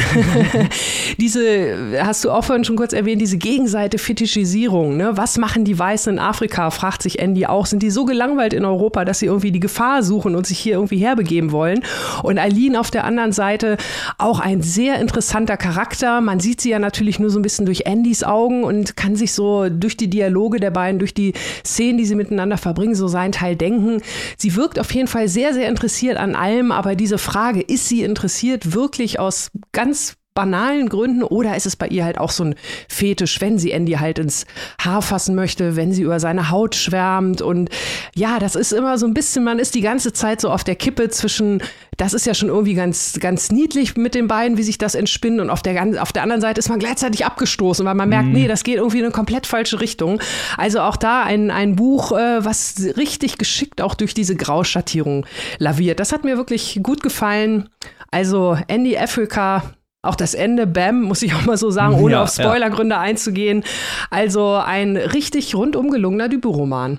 [1.18, 4.96] diese, hast du auch vorhin schon kurz erwähnt, diese Gegenseite Fetischisierung.
[4.96, 5.16] Ne?
[5.16, 7.66] Was machen die Weißen in Afrika, fragt sich Andy auch.
[7.66, 10.74] Sind die so gelangweilt in Europa, dass sie irgendwie die Gefahr suchen und sich hier
[10.74, 11.82] irgendwie herbegeben wollen?
[12.22, 13.78] Und Eileen auf der anderen Seite
[14.16, 16.20] auch ein sehr interessanter Charakter.
[16.20, 19.32] Man sieht sie ja natürlich nur so ein bisschen durch Andys Augen und kann sich
[19.32, 21.32] so durch die Dialoge der beiden, durch die
[21.64, 24.02] Szenen, die sie miteinander verbringen, so seinen Teil denken.
[24.36, 28.02] Sie wirkt auf jeden Fall sehr, sehr interessiert an allem, aber diese Frage, ist sie
[28.02, 32.54] interessiert wirklich aus ganz banalen Gründen oder ist es bei ihr halt auch so ein
[32.88, 34.46] Fetisch, wenn sie Andy halt ins
[34.80, 37.70] Haar fassen möchte, wenn sie über seine Haut schwärmt und
[38.16, 40.74] ja, das ist immer so ein bisschen, man ist die ganze Zeit so auf der
[40.74, 41.62] Kippe zwischen,
[41.96, 45.40] das ist ja schon irgendwie ganz, ganz niedlich mit den beiden, wie sich das entspinnt
[45.40, 48.34] und auf der, auf der anderen Seite ist man gleichzeitig abgestoßen, weil man merkt, mhm.
[48.34, 50.20] nee, das geht irgendwie in eine komplett falsche Richtung.
[50.56, 55.26] Also auch da ein, ein Buch, äh, was richtig geschickt auch durch diese Grauschattierung
[55.58, 56.00] laviert.
[56.00, 57.68] Das hat mir wirklich gut gefallen.
[58.10, 59.62] Also Andy Africa,
[60.04, 63.00] auch das Ende, Bam, muss ich auch mal so sagen, ohne ja, auf Spoilergründe ja.
[63.00, 63.64] einzugehen.
[64.10, 66.98] Also ein richtig rundum gelungener Debütroman.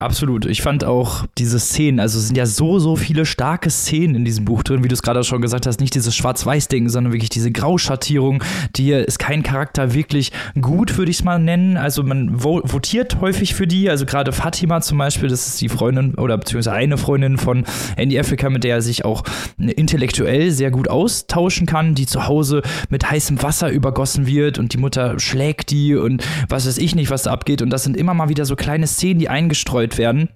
[0.00, 0.46] Absolut.
[0.46, 4.24] Ich fand auch diese Szenen, also es sind ja so, so viele starke Szenen in
[4.24, 7.30] diesem Buch drin, wie du es gerade schon gesagt hast, nicht dieses Schwarz-Weiß-Ding, sondern wirklich
[7.30, 8.44] diese Grauschattierung.
[8.76, 10.30] Die ist kein Charakter wirklich
[10.60, 11.76] gut, würde ich es mal nennen.
[11.76, 16.14] Also man votiert häufig für die, also gerade Fatima zum Beispiel, das ist die Freundin
[16.14, 17.64] oder beziehungsweise eine Freundin von
[17.96, 19.24] Andy Africa, mit der er sich auch
[19.58, 24.78] intellektuell sehr gut austauschen kann, die zu Hause mit heißem Wasser übergossen wird und die
[24.78, 27.62] Mutter schlägt die und was weiß ich nicht, was da abgeht.
[27.62, 30.28] Und das sind immer mal wieder so kleine Szenen, die eingestreut werden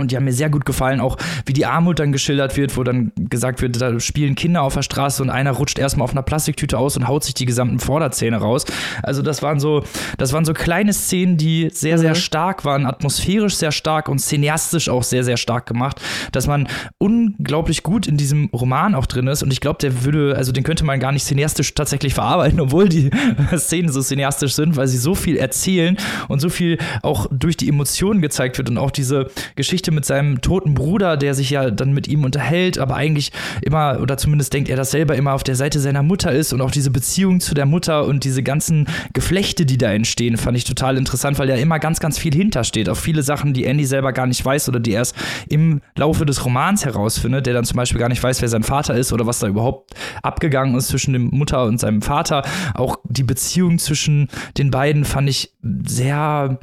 [0.00, 2.84] Und die haben mir sehr gut gefallen, auch wie die Armut dann geschildert wird, wo
[2.84, 6.22] dann gesagt wird, da spielen Kinder auf der Straße und einer rutscht erstmal auf einer
[6.22, 8.64] Plastiktüte aus und haut sich die gesamten Vorderzähne raus.
[9.02, 9.84] Also das waren so,
[10.18, 12.16] das waren so kleine Szenen, die sehr, sehr mhm.
[12.16, 16.00] stark waren, atmosphärisch sehr stark und cineastisch auch sehr, sehr stark gemacht,
[16.32, 19.42] dass man unglaublich gut in diesem Roman auch drin ist.
[19.42, 22.88] Und ich glaube, der würde, also den könnte man gar nicht cineastisch tatsächlich verarbeiten, obwohl
[22.88, 23.10] die
[23.56, 25.96] Szenen so cineastisch sind, weil sie so viel erzählen
[26.28, 30.04] und so viel auch durch die Emotionen gezeigt wird und auch diese Geschichte Geschichte mit
[30.04, 34.52] seinem toten Bruder, der sich ja dann mit ihm unterhält, aber eigentlich immer, oder zumindest
[34.52, 37.40] denkt er das selber immer auf der Seite seiner Mutter ist und auch diese Beziehung
[37.40, 41.48] zu der Mutter und diese ganzen Geflechte, die da entstehen, fand ich total interessant, weil
[41.48, 42.88] da immer ganz, ganz viel hintersteht.
[42.88, 45.14] Auf viele Sachen, die Andy selber gar nicht weiß oder die erst
[45.48, 48.94] im Laufe des Romans herausfindet, der dann zum Beispiel gar nicht weiß, wer sein Vater
[48.94, 52.42] ist oder was da überhaupt abgegangen ist zwischen dem Mutter und seinem Vater.
[52.74, 56.58] Auch die Beziehung zwischen den beiden fand ich sehr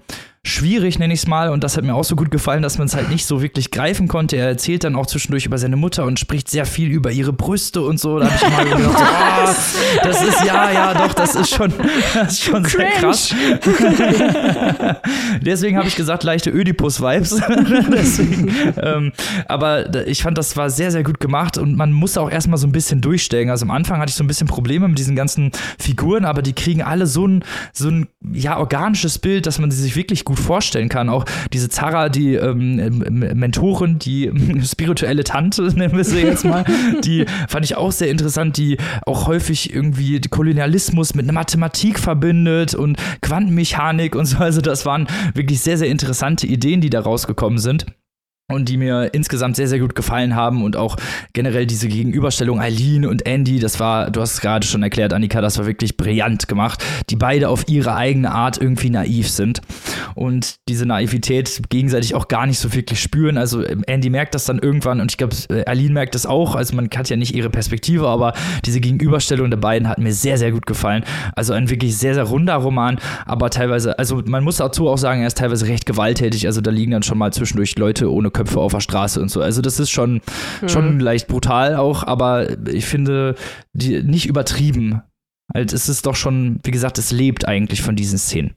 [0.47, 1.49] schwierig, nenne ich es mal.
[1.49, 3.71] Und das hat mir auch so gut gefallen, dass man es halt nicht so wirklich
[3.71, 4.37] greifen konnte.
[4.37, 7.81] Er erzählt dann auch zwischendurch über seine Mutter und spricht sehr viel über ihre Brüste
[7.81, 8.19] und so.
[8.19, 11.73] Da habe ich mal gedacht, so, oh, das ist ja, ja, doch, das ist schon,
[12.13, 13.31] das ist schon sehr krass.
[15.41, 17.41] Deswegen habe ich gesagt, leichte Ödipus-Vibes.
[18.81, 19.11] ähm,
[19.47, 22.67] aber ich fand, das war sehr, sehr gut gemacht und man musste auch erstmal so
[22.67, 23.49] ein bisschen durchstellen.
[23.49, 26.53] Also am Anfang hatte ich so ein bisschen Probleme mit diesen ganzen Figuren, aber die
[26.53, 30.36] kriegen alle so ein, so ein ja, organisches Bild, dass man sie sich wirklich gut
[30.37, 31.09] gut vorstellen kann.
[31.09, 34.31] Auch diese Zara, die ähm, Mentorin, die
[34.63, 36.63] spirituelle Tante, nennen wir sie jetzt mal,
[37.03, 42.97] die fand ich auch sehr interessant, die auch häufig irgendwie Kolonialismus mit Mathematik verbindet und
[43.21, 44.37] Quantenmechanik und so.
[44.37, 47.85] Also das waren wirklich sehr, sehr interessante Ideen, die da rausgekommen sind
[48.49, 50.95] und die mir insgesamt sehr, sehr gut gefallen haben und auch
[51.33, 55.41] generell diese Gegenüberstellung Eileen und Andy, das war, du hast es gerade schon erklärt, Annika,
[55.41, 59.59] das war wirklich brillant gemacht, die beide auf ihre eigene Art irgendwie naiv sind
[60.15, 63.37] und diese Naivität gegenseitig auch gar nicht so wirklich spüren.
[63.37, 65.35] Also ähm, Andy merkt das dann irgendwann und ich glaube,
[65.67, 68.31] Eileen merkt das auch, also man hat ja nicht ihre Perspektive, aber
[68.63, 71.03] diese Gegenüberstellung der beiden hat mir sehr, sehr gut gefallen.
[71.35, 75.19] Also ein wirklich sehr, sehr runder Roman, aber teilweise, also man muss dazu auch sagen,
[75.19, 78.59] er ist teilweise recht gewalttätig, also da liegen dann schon mal zwischendurch Leute ohne Köpfe
[78.59, 79.41] auf der Straße und so.
[79.41, 80.21] Also das ist schon,
[80.61, 80.69] mhm.
[80.69, 83.35] schon leicht brutal auch, aber ich finde
[83.73, 85.01] die, nicht übertrieben.
[85.53, 88.55] Also es ist doch schon, wie gesagt, es lebt eigentlich von diesen Szenen.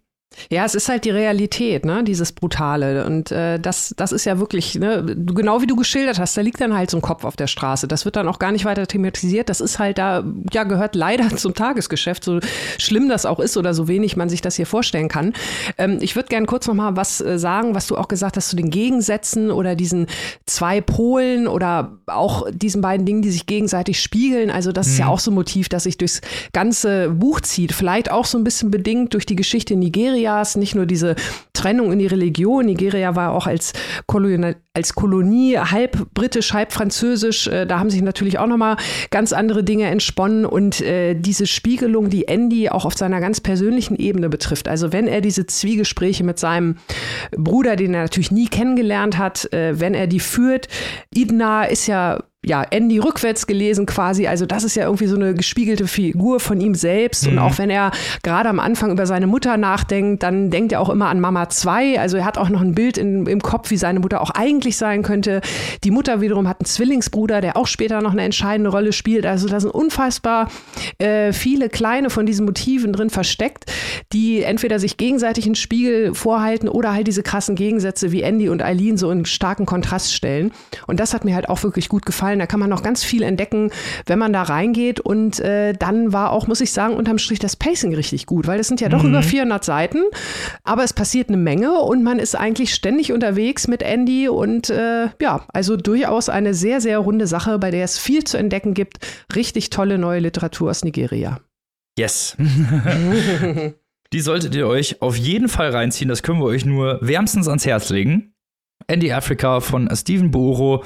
[0.49, 3.05] Ja, es ist halt die Realität, ne, dieses Brutale.
[3.05, 6.61] Und äh, das, das ist ja wirklich, ne, genau wie du geschildert hast, da liegt
[6.61, 7.89] dann halt so ein Kopf auf der Straße.
[7.89, 9.49] Das wird dann auch gar nicht weiter thematisiert.
[9.49, 12.39] Das ist halt da, ja, gehört leider zum Tagesgeschäft, so
[12.79, 15.33] schlimm das auch ist oder so wenig man sich das hier vorstellen kann.
[15.79, 18.51] Ähm, ich würde gerne kurz noch mal was äh, sagen, was du auch gesagt hast
[18.51, 20.07] zu den Gegensätzen oder diesen
[20.47, 24.51] zwei Polen oder auch diesen beiden Dingen, die sich gegenseitig spiegeln.
[24.51, 24.93] Also das mhm.
[24.93, 25.11] ist ja mhm.
[25.11, 26.21] auch so ein Motiv, das sich durchs
[26.53, 27.73] ganze Buch zieht.
[27.73, 31.15] Vielleicht auch so ein bisschen bedingt durch die Geschichte in Nigeria Nigerias, nicht nur diese
[31.53, 32.67] Trennung in die Religion.
[32.67, 33.73] Nigeria war auch als,
[34.07, 37.47] Kolonial, als Kolonie halb britisch, halb französisch.
[37.49, 38.77] Äh, da haben sich natürlich auch nochmal
[39.11, 43.97] ganz andere Dinge entsponnen und äh, diese Spiegelung, die Andy auch auf seiner ganz persönlichen
[43.97, 44.69] Ebene betrifft.
[44.69, 46.77] Also wenn er diese Zwiegespräche mit seinem
[47.33, 50.69] Bruder, den er natürlich nie kennengelernt hat, äh, wenn er die führt,
[51.15, 54.27] Idna ist ja ja, Andy rückwärts gelesen quasi.
[54.27, 57.27] Also das ist ja irgendwie so eine gespiegelte Figur von ihm selbst.
[57.27, 57.33] Mhm.
[57.33, 57.91] Und auch wenn er
[58.23, 62.01] gerade am Anfang über seine Mutter nachdenkt, dann denkt er auch immer an Mama 2.
[62.01, 64.79] Also er hat auch noch ein Bild in, im Kopf, wie seine Mutter auch eigentlich
[64.79, 65.43] sein könnte.
[65.85, 69.27] Die Mutter wiederum hat einen Zwillingsbruder, der auch später noch eine entscheidende Rolle spielt.
[69.27, 70.51] Also da sind unfassbar
[70.97, 73.71] äh, viele kleine von diesen Motiven drin versteckt,
[74.15, 78.63] die entweder sich gegenseitig einen Spiegel vorhalten oder halt diese krassen Gegensätze wie Andy und
[78.63, 80.53] Eileen so in starken Kontrast stellen.
[80.87, 82.39] Und das hat mir halt auch wirklich gut gefallen gefallen.
[82.39, 83.71] Da kann man noch ganz viel entdecken,
[84.07, 85.01] wenn man da reingeht.
[85.01, 88.61] Und äh, dann war auch, muss ich sagen, unterm Strich das Pacing richtig gut, weil
[88.61, 89.11] es sind ja doch mhm.
[89.11, 89.99] über 400 Seiten,
[90.65, 95.09] aber es passiert eine Menge und man ist eigentlich ständig unterwegs mit Andy und äh,
[95.21, 98.99] ja, also durchaus eine sehr, sehr runde Sache, bei der es viel zu entdecken gibt.
[99.35, 101.41] Richtig tolle neue Literatur aus Nigeria.
[101.99, 102.37] Yes.
[104.13, 106.09] Die solltet ihr euch auf jeden Fall reinziehen.
[106.09, 108.35] Das können wir euch nur wärmstens ans Herz legen.
[108.91, 110.83] Andy Africa von Steven Booro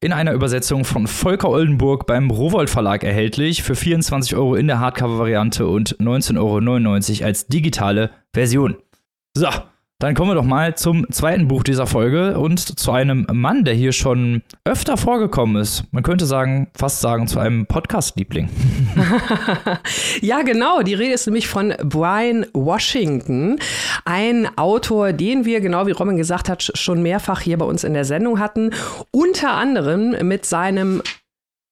[0.00, 4.78] in einer Übersetzung von Volker Oldenburg beim Rowold Verlag erhältlich für 24 Euro in der
[4.78, 8.76] Hardcover-Variante und 19,99 Euro als digitale Version.
[9.34, 9.48] So,
[9.98, 13.72] dann kommen wir doch mal zum zweiten Buch dieser Folge und zu einem Mann, der
[13.72, 15.84] hier schon öfter vorgekommen ist.
[15.90, 18.50] Man könnte sagen, fast sagen, zu einem Podcast-Liebling.
[20.20, 20.82] ja, genau.
[20.82, 23.58] Die Rede ist nämlich von Brian Washington,
[24.04, 27.94] ein Autor, den wir, genau wie Robin gesagt hat, schon mehrfach hier bei uns in
[27.94, 28.72] der Sendung hatten.
[29.12, 31.00] Unter anderem mit seinem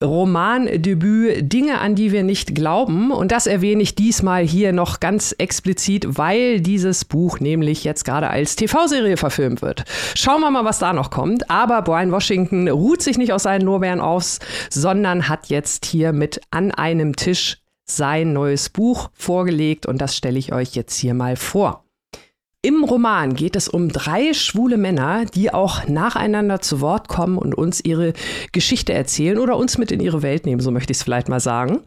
[0.03, 3.11] Romandebüt Dinge, an die wir nicht glauben.
[3.11, 8.29] Und das erwähne ich diesmal hier noch ganz explizit, weil dieses Buch nämlich jetzt gerade
[8.29, 9.85] als TV-Serie verfilmt wird.
[10.17, 11.51] Schauen wir mal, was da noch kommt.
[11.51, 16.41] Aber Brian Washington ruht sich nicht aus seinen Lorbeeren aus, sondern hat jetzt hier mit
[16.51, 21.37] an einem Tisch sein neues Buch vorgelegt und das stelle ich euch jetzt hier mal
[21.37, 21.84] vor.
[22.65, 27.55] Im Roman geht es um drei schwule Männer, die auch nacheinander zu Wort kommen und
[27.55, 28.15] uns ihre
[28.53, 31.41] Geschichte erzählen oder uns mit in ihre Welt nehmen, so möchte ich es vielleicht mal
[31.41, 31.81] sagen.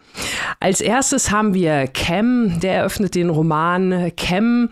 [0.60, 4.12] Als erstes haben wir Cam, der eröffnet den Roman.
[4.18, 4.70] Cam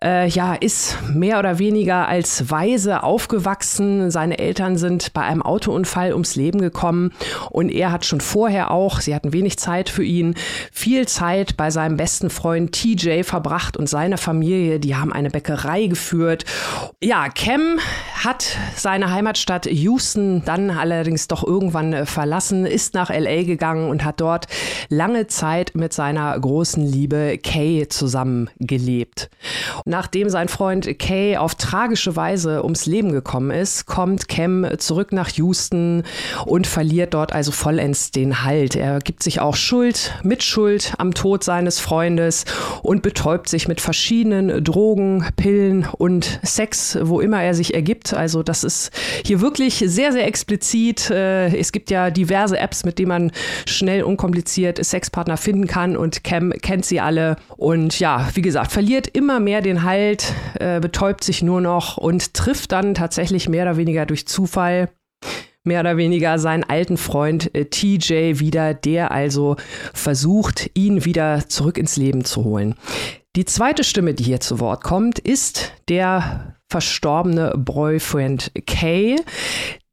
[0.00, 4.12] äh, ja, ist mehr oder weniger als Weise aufgewachsen.
[4.12, 7.10] Seine Eltern sind bei einem Autounfall ums Leben gekommen
[7.50, 10.36] und er hat schon vorher auch, sie hatten wenig Zeit für ihn,
[10.70, 14.78] viel Zeit bei seinem besten Freund TJ verbracht und seiner Familie.
[14.78, 16.44] Die haben eine Bäckerei geführt.
[17.02, 17.78] Ja, Cam
[18.24, 24.04] hat seine Heimatstadt Houston dann allerdings doch irgendwann äh, verlassen, ist nach LA gegangen und
[24.04, 24.46] hat dort
[24.90, 29.30] lange Zeit mit seiner großen Liebe Kay zusammengelebt.
[29.86, 35.30] Nachdem sein Freund Kay auf tragische Weise ums Leben gekommen ist, kommt Cam zurück nach
[35.30, 36.02] Houston
[36.44, 38.76] und verliert dort also vollends den Halt.
[38.76, 42.44] Er gibt sich auch Schuld, Mitschuld am Tod seines Freundes
[42.82, 48.14] und betäubt sich mit verschiedenen Drogen, Pillen und Sex, wo immer er sich ergibt.
[48.14, 48.90] Also das ist
[49.24, 51.10] hier wirklich sehr, sehr explizit.
[51.10, 53.32] Äh, es gibt ja diverse Apps, mit denen man
[53.66, 57.36] schnell unkompliziert Sexpartner finden kann und Cam kennt sie alle.
[57.56, 62.34] Und ja, wie gesagt, verliert immer mehr den Halt, äh, betäubt sich nur noch und
[62.34, 64.88] trifft dann tatsächlich mehr oder weniger durch Zufall
[65.64, 69.56] mehr oder weniger seinen alten Freund äh, TJ wieder, der also
[69.92, 72.74] versucht, ihn wieder zurück ins Leben zu holen.
[73.36, 79.20] Die zweite Stimme, die hier zu Wort kommt, ist der verstorbene Boyfriend Kay,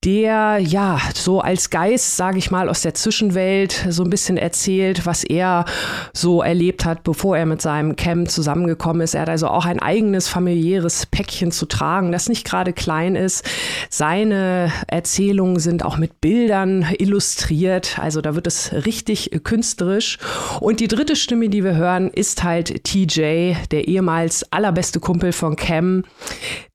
[0.08, 5.06] der ja so als Geist, sage ich mal, aus der Zwischenwelt so ein bisschen erzählt,
[5.06, 5.66] was er
[6.14, 9.16] so erlebt hat, bevor er mit seinem Cam zusammengekommen ist.
[9.16, 13.44] Er hat also auch ein eigenes familiäres Päckchen zu tragen, das nicht gerade klein ist.
[13.90, 20.20] Seine Erzählungen sind auch mit Bildern illustriert, also da wird es richtig künstlerisch.
[20.62, 25.58] Und die dritte Stimme, die wir hören, ist halt TJ, der ehemals allerbeste Kumpel von
[25.58, 26.04] Cam,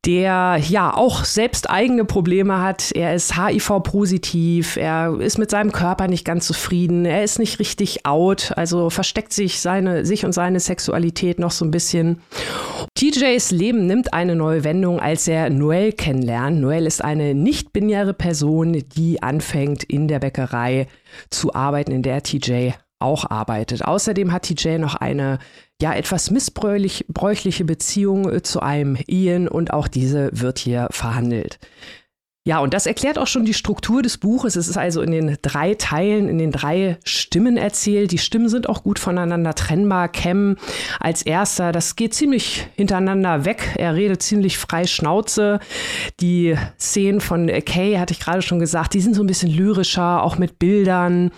[0.05, 2.91] der ja auch selbst eigene Probleme hat.
[2.93, 8.05] Er ist HIV-positiv, er ist mit seinem Körper nicht ganz zufrieden, er ist nicht richtig
[8.05, 12.21] out, also versteckt sich seine, sich und seine Sexualität noch so ein bisschen.
[12.97, 16.61] TJs Leben nimmt eine neue Wendung, als er Noel kennenlernt.
[16.61, 20.89] Noel ist eine nicht-binäre Person, die anfängt in der Bäckerei
[21.31, 22.71] zu arbeiten, in der TJ
[23.03, 23.85] auch arbeitet.
[23.85, 25.39] Außerdem hat TJ noch eine
[25.81, 31.59] ja etwas missbräuchliche Beziehung äh, zu einem Ian und auch diese wird hier verhandelt.
[32.45, 34.57] Ja, und das erklärt auch schon die Struktur des Buches.
[34.57, 38.11] Es ist also in den drei Teilen, in den drei Stimmen erzählt.
[38.11, 40.09] Die Stimmen sind auch gut voneinander trennbar.
[40.09, 40.57] Cam
[40.99, 43.77] als erster, das geht ziemlich hintereinander weg.
[43.77, 45.61] Er redet ziemlich frei Schnauze.
[46.19, 50.25] Die Szenen von Kay, hatte ich gerade schon gesagt, die sind so ein bisschen lyrischer,
[50.25, 51.31] auch mit Bildern.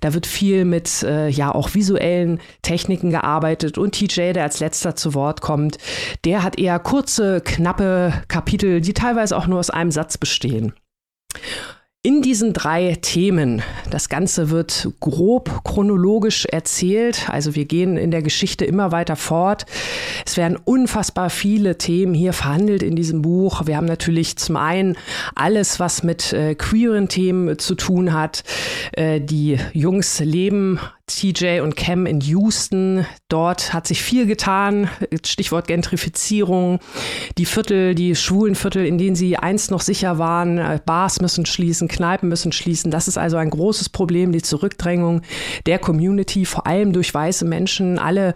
[0.00, 3.76] Da wird viel mit, äh, ja, auch visuellen Techniken gearbeitet.
[3.76, 5.76] Und TJ, der als letzter zu Wort kommt,
[6.24, 10.72] der hat eher kurze, knappe Kapitel, die teilweise auch nur aus einem Satz bestehen stehen.
[12.02, 18.22] In diesen drei Themen, das Ganze wird grob chronologisch erzählt, also wir gehen in der
[18.22, 19.66] Geschichte immer weiter fort.
[20.24, 23.66] Es werden unfassbar viele Themen hier verhandelt in diesem Buch.
[23.66, 24.96] Wir haben natürlich zum einen
[25.34, 28.44] alles, was mit äh, queeren Themen zu tun hat.
[28.92, 33.06] Äh, die Jungs leben TJ und Cam in Houston.
[33.28, 34.90] Dort hat sich viel getan.
[35.24, 36.80] Stichwort Gentrifizierung.
[37.38, 40.58] Die Viertel, die schwulen Viertel, in denen sie einst noch sicher waren.
[40.58, 42.90] Äh, Bars müssen schließen, Kneipen müssen schließen.
[42.90, 45.22] Das ist also ein großes Problem, die Zurückdrängung
[45.66, 47.98] der Community, vor allem durch weiße Menschen.
[47.98, 48.34] Alle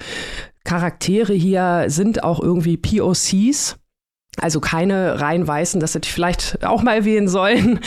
[0.63, 3.80] Charaktere hier sind auch irgendwie POCs.
[4.41, 7.81] Also keine rein weißen, das hätte ich vielleicht auch mal erwähnen sollen.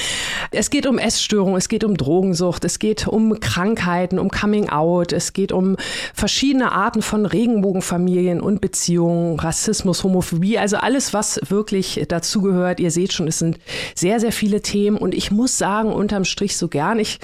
[0.52, 5.14] Es geht um Essstörung, es geht um Drogensucht, es geht um Krankheiten, um Coming Out,
[5.14, 5.78] es geht um
[6.14, 12.80] verschiedene Arten von Regenbogenfamilien und Beziehungen, Rassismus, Homophobie, also alles, was wirklich dazugehört.
[12.80, 13.60] Ihr seht schon, es sind
[13.96, 17.20] sehr, sehr viele Themen und ich muss sagen, unterm Strich, so gern ich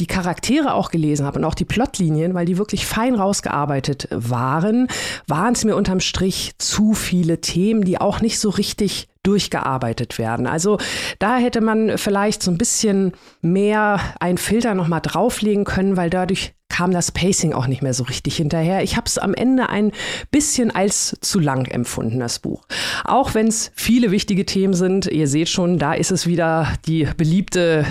[0.00, 4.88] die Charaktere auch gelesen habe und auch die Plotlinien, weil die wirklich fein rausgearbeitet waren,
[5.26, 10.46] waren es mir unterm Strich zu viele Themen, die auch nicht so richtig durchgearbeitet werden.
[10.46, 10.78] Also
[11.18, 13.12] da hätte man vielleicht so ein bisschen
[13.42, 18.04] mehr einen Filter nochmal drauflegen können, weil dadurch kam das Pacing auch nicht mehr so
[18.04, 18.82] richtig hinterher.
[18.82, 19.92] Ich habe es am Ende ein
[20.30, 22.64] bisschen als zu lang empfunden, das Buch.
[23.04, 27.06] Auch wenn es viele wichtige Themen sind, ihr seht schon, da ist es wieder die
[27.16, 27.84] beliebte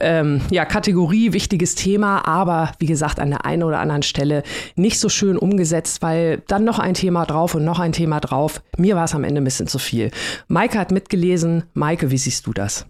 [0.00, 4.42] ähm, ja, Kategorie, wichtiges Thema, aber wie gesagt, an der einen oder anderen Stelle
[4.76, 8.62] nicht so schön umgesetzt, weil dann noch ein Thema drauf und noch ein Thema drauf.
[8.76, 10.10] Mir war es am Ende ein bisschen zu viel.
[10.46, 11.64] Maike hat mitgelesen.
[11.74, 12.86] Maike, wie siehst du das?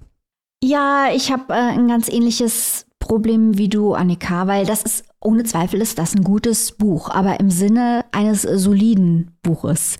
[0.63, 5.45] Ja, ich habe äh, ein ganz ähnliches Problem wie du, Annika, weil das ist, ohne
[5.45, 9.99] Zweifel ist das ein gutes Buch, aber im Sinne eines soliden Buches.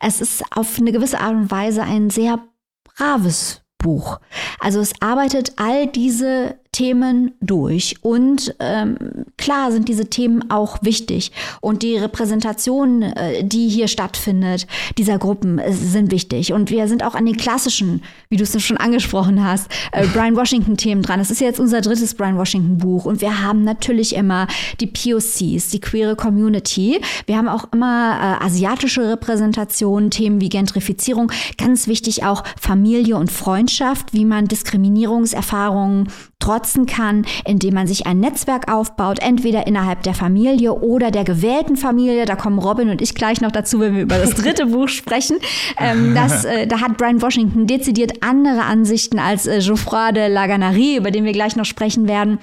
[0.00, 2.40] Es ist auf eine gewisse Art und Weise ein sehr
[2.82, 4.18] braves Buch.
[4.58, 7.96] Also es arbeitet all diese Themen durch.
[8.00, 8.96] Und ähm,
[9.36, 11.32] klar sind diese Themen auch wichtig.
[11.60, 16.52] Und die Repräsentation, äh, die hier stattfindet, dieser Gruppen, äh, sind wichtig.
[16.52, 20.36] Und wir sind auch an den klassischen, wie du es schon angesprochen hast, äh, Brian
[20.36, 21.18] Washington-Themen dran.
[21.18, 23.04] Das ist jetzt unser drittes Brian Washington-Buch.
[23.04, 24.46] Und wir haben natürlich immer
[24.78, 27.00] die POCs, die queere Community.
[27.26, 31.32] Wir haben auch immer äh, asiatische Repräsentationen, Themen wie Gentrifizierung.
[31.58, 36.08] Ganz wichtig auch Familie und Freundschaft, wie man Diskriminierungserfahrungen
[36.40, 41.76] trotzen kann, indem man sich ein Netzwerk aufbaut, entweder innerhalb der Familie oder der gewählten
[41.76, 42.24] Familie.
[42.24, 45.36] Da kommen Robin und ich gleich noch dazu, wenn wir über das dritte Buch sprechen.
[45.78, 50.96] Ähm, das, äh, da hat Brian Washington dezidiert andere Ansichten als äh, Geoffroy de Laganarie,
[50.96, 52.38] über den wir gleich noch sprechen werden.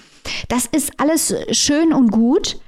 [0.48, 2.60] Das ist alles schön und gut,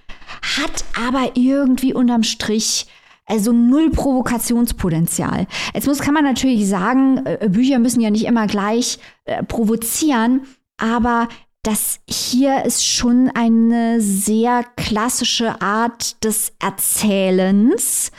[0.57, 2.88] hat aber irgendwie unterm Strich
[3.30, 5.45] also null Provokationspotenzial.
[5.75, 10.41] Jetzt muss, kann man natürlich sagen, äh, Bücher müssen ja nicht immer gleich äh, provozieren,
[10.80, 11.27] aber
[11.63, 18.11] das hier ist schon eine sehr klassische Art des Erzählens,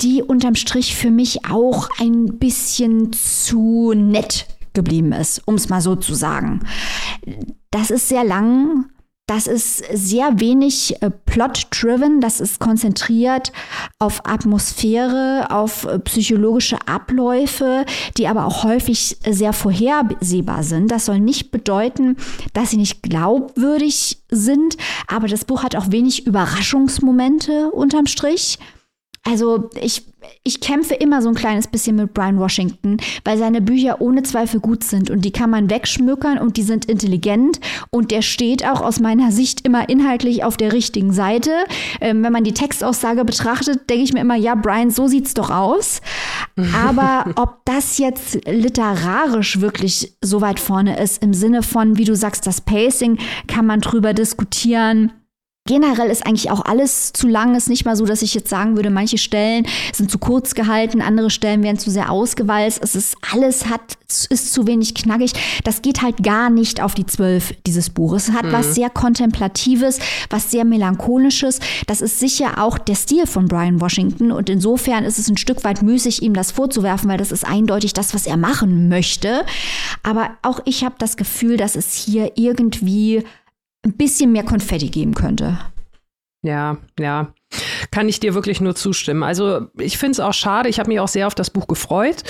[0.00, 5.80] die unterm Strich für mich auch ein bisschen zu nett geblieben ist, um es mal
[5.80, 6.60] so zu sagen.
[7.72, 8.86] Das ist sehr lang,
[9.26, 13.52] das ist sehr wenig äh, plot-driven, das ist konzentriert
[13.98, 17.84] auf Atmosphäre, auf äh, psychologische Abläufe,
[18.16, 20.92] die aber auch häufig sehr vorhersehbar sind.
[20.92, 22.16] Das soll nicht bedeuten,
[22.52, 24.76] dass sie nicht glaubwürdig sind,
[25.08, 28.58] aber das Buch hat auch wenig Überraschungsmomente unterm Strich.
[29.26, 30.04] Also ich,
[30.44, 34.60] ich kämpfe immer so ein kleines bisschen mit Brian Washington, weil seine Bücher ohne Zweifel
[34.60, 37.60] gut sind und die kann man wegschmückern und die sind intelligent
[37.90, 41.50] und der steht auch aus meiner Sicht immer inhaltlich auf der richtigen Seite.
[42.00, 45.50] Ähm, wenn man die Textaussage betrachtet, denke ich mir immer, ja, Brian, so sieht's doch
[45.50, 46.00] aus.
[46.86, 52.14] Aber ob das jetzt literarisch wirklich so weit vorne ist, im Sinne von, wie du
[52.14, 53.18] sagst, das Pacing,
[53.48, 55.12] kann man drüber diskutieren
[55.66, 57.54] Generell ist eigentlich auch alles zu lang.
[57.54, 60.54] Es Ist nicht mal so, dass ich jetzt sagen würde, manche Stellen sind zu kurz
[60.54, 62.78] gehalten, andere Stellen werden zu sehr ausgewalzt.
[62.82, 65.32] Es ist alles hat, ist zu wenig knackig.
[65.64, 68.14] Das geht halt gar nicht auf die Zwölf, dieses Buch.
[68.14, 68.52] Es hat mhm.
[68.52, 69.98] was sehr Kontemplatives,
[70.30, 71.58] was sehr Melancholisches.
[71.88, 74.30] Das ist sicher auch der Stil von Brian Washington.
[74.30, 77.92] Und insofern ist es ein Stück weit müßig, ihm das vorzuwerfen, weil das ist eindeutig
[77.92, 79.44] das, was er machen möchte.
[80.04, 83.24] Aber auch ich habe das Gefühl, dass es hier irgendwie
[83.86, 85.58] ein bisschen mehr Konfetti geben könnte.
[86.42, 87.32] Ja, ja
[87.90, 89.22] kann ich dir wirklich nur zustimmen.
[89.22, 90.68] Also ich finde es auch schade.
[90.68, 92.22] Ich habe mich auch sehr auf das Buch gefreut,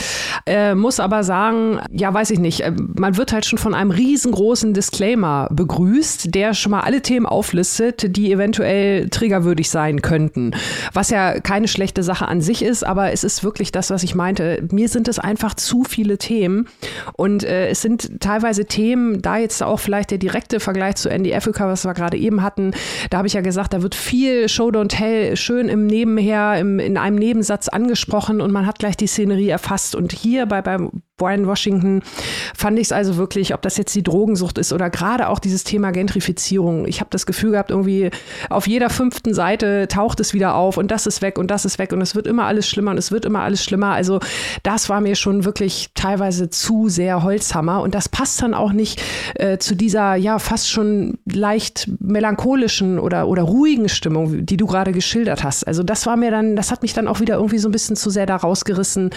[0.46, 2.60] äh, muss aber sagen, ja, weiß ich nicht.
[2.60, 7.26] Äh, man wird halt schon von einem riesengroßen Disclaimer begrüßt, der schon mal alle Themen
[7.26, 10.52] auflistet, die eventuell triggerwürdig sein könnten.
[10.92, 14.14] Was ja keine schlechte Sache an sich ist, aber es ist wirklich das, was ich
[14.14, 14.66] meinte.
[14.70, 16.68] Mir sind es einfach zu viele Themen
[17.14, 21.34] und äh, es sind teilweise Themen, da jetzt auch vielleicht der direkte Vergleich zu Andy
[21.34, 22.72] Africa, was wir gerade eben hatten,
[23.10, 26.78] da habe ich ja gesagt, da wird viel Show Don't Tell schön im Nebenher, im,
[26.78, 29.94] in einem Nebensatz angesprochen und man hat gleich die Szenerie erfasst.
[29.94, 32.02] Und hier bei, beim Brian Washington
[32.54, 35.64] fand ich es also wirklich, ob das jetzt die Drogensucht ist oder gerade auch dieses
[35.64, 36.86] Thema Gentrifizierung.
[36.86, 38.10] Ich habe das Gefühl gehabt, irgendwie
[38.50, 41.78] auf jeder fünften Seite taucht es wieder auf und das ist weg und das ist
[41.78, 43.92] weg und es wird immer alles schlimmer und es wird immer alles schlimmer.
[43.92, 44.20] Also
[44.62, 49.02] das war mir schon wirklich teilweise zu sehr Holzhammer und das passt dann auch nicht
[49.36, 54.92] äh, zu dieser ja fast schon leicht melancholischen oder, oder ruhigen Stimmung, die du gerade
[54.92, 55.66] geschildert hast.
[55.66, 57.96] Also das war mir dann, das hat mich dann auch wieder irgendwie so ein bisschen
[57.96, 59.10] zu sehr da rausgerissen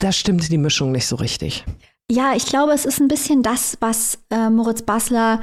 [0.00, 1.64] da stimmte die Mischung nicht so richtig.
[2.10, 5.40] Ja, ich glaube, es ist ein bisschen das, was äh, Moritz Basler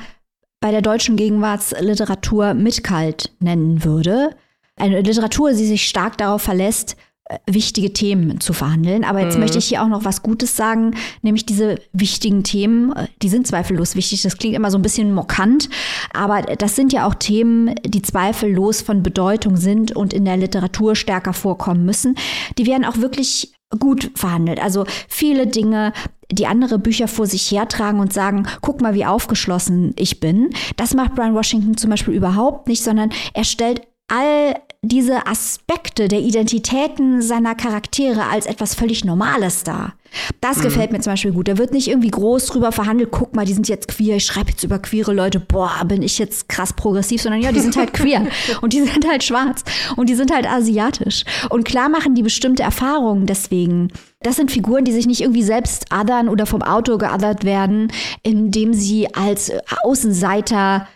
[0.59, 4.35] bei der deutschen Gegenwartsliteratur mitkalt nennen würde.
[4.75, 6.97] Eine Literatur, die sich stark darauf verlässt,
[7.29, 9.03] äh, wichtige Themen zu verhandeln.
[9.03, 9.41] Aber jetzt mhm.
[9.41, 13.47] möchte ich hier auch noch was Gutes sagen, nämlich diese wichtigen Themen, äh, die sind
[13.47, 14.23] zweifellos wichtig.
[14.23, 15.69] Das klingt immer so ein bisschen mokant,
[16.13, 20.95] aber das sind ja auch Themen, die zweifellos von Bedeutung sind und in der Literatur
[20.95, 22.15] stärker vorkommen müssen.
[22.57, 24.61] Die werden auch wirklich gut verhandelt.
[24.61, 25.93] Also viele Dinge,
[26.32, 30.49] die andere Bücher vor sich hertragen und sagen, guck mal, wie aufgeschlossen ich bin.
[30.76, 36.19] Das macht Brian Washington zum Beispiel überhaupt nicht, sondern er stellt all diese Aspekte der
[36.19, 39.93] Identitäten seiner Charaktere als etwas völlig Normales dar.
[40.39, 40.63] Das mhm.
[40.63, 41.47] gefällt mir zum Beispiel gut.
[41.47, 44.51] Da wird nicht irgendwie groß drüber verhandelt, guck mal, die sind jetzt queer, ich schreibe
[44.51, 47.93] jetzt über queere Leute, boah, bin ich jetzt krass progressiv, sondern ja, die sind halt
[47.93, 48.27] queer
[48.61, 49.63] und die sind halt schwarz
[49.97, 51.23] und die sind halt asiatisch.
[51.49, 53.91] Und klar machen die bestimmte Erfahrungen deswegen.
[54.21, 57.91] Das sind Figuren, die sich nicht irgendwie selbst adern oder vom Autor geadert werden,
[58.23, 59.51] indem sie als
[59.83, 60.87] Außenseiter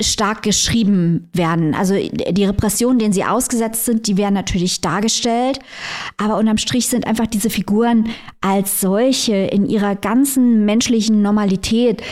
[0.00, 1.74] stark geschrieben werden.
[1.74, 5.58] Also die Repressionen, denen sie ausgesetzt sind, die werden natürlich dargestellt.
[6.16, 8.08] Aber unterm Strich sind einfach diese Figuren
[8.40, 12.02] als solche in ihrer ganzen menschlichen Normalität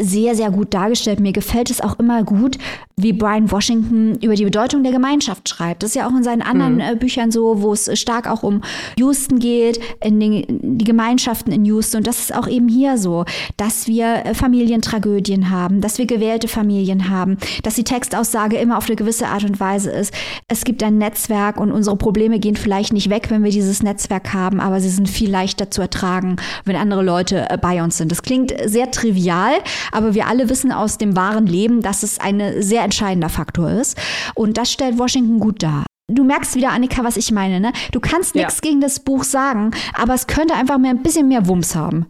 [0.00, 1.20] sehr, sehr gut dargestellt.
[1.20, 2.58] Mir gefällt es auch immer gut,
[2.96, 5.82] wie Brian Washington über die Bedeutung der Gemeinschaft schreibt.
[5.82, 6.80] Das ist ja auch in seinen anderen mhm.
[6.80, 8.62] Äh, Büchern so, wo es stark auch um
[8.96, 11.98] Houston geht, in den, die Gemeinschaften in Houston.
[11.98, 13.24] Und das ist auch eben hier so,
[13.56, 18.86] dass wir äh, Familientragödien haben, dass wir gewählte Familien haben, dass die Textaussage immer auf
[18.86, 20.12] eine gewisse Art und Weise ist.
[20.48, 24.32] Es gibt ein Netzwerk und unsere Probleme gehen vielleicht nicht weg, wenn wir dieses Netzwerk
[24.32, 28.12] haben, aber sie sind viel leichter zu ertragen, wenn andere Leute äh, bei uns sind.
[28.12, 29.52] Das klingt sehr trivial,
[29.90, 33.96] aber wir alle wissen aus dem wahren Leben, dass es ein sehr entscheidender Faktor ist.
[34.34, 35.84] Und das stellt Washington gut dar.
[36.08, 37.60] Du merkst wieder, Annika, was ich meine.
[37.60, 37.72] Ne?
[37.92, 38.68] Du kannst nichts ja.
[38.68, 42.06] gegen das Buch sagen, aber es könnte einfach mehr ein bisschen mehr Wumms haben.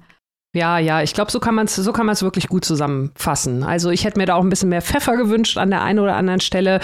[0.55, 3.63] Ja, ja, ich glaube, so kann man es so kann man es wirklich gut zusammenfassen.
[3.63, 6.15] Also ich hätte mir da auch ein bisschen mehr Pfeffer gewünscht an der einen oder
[6.15, 6.81] anderen Stelle.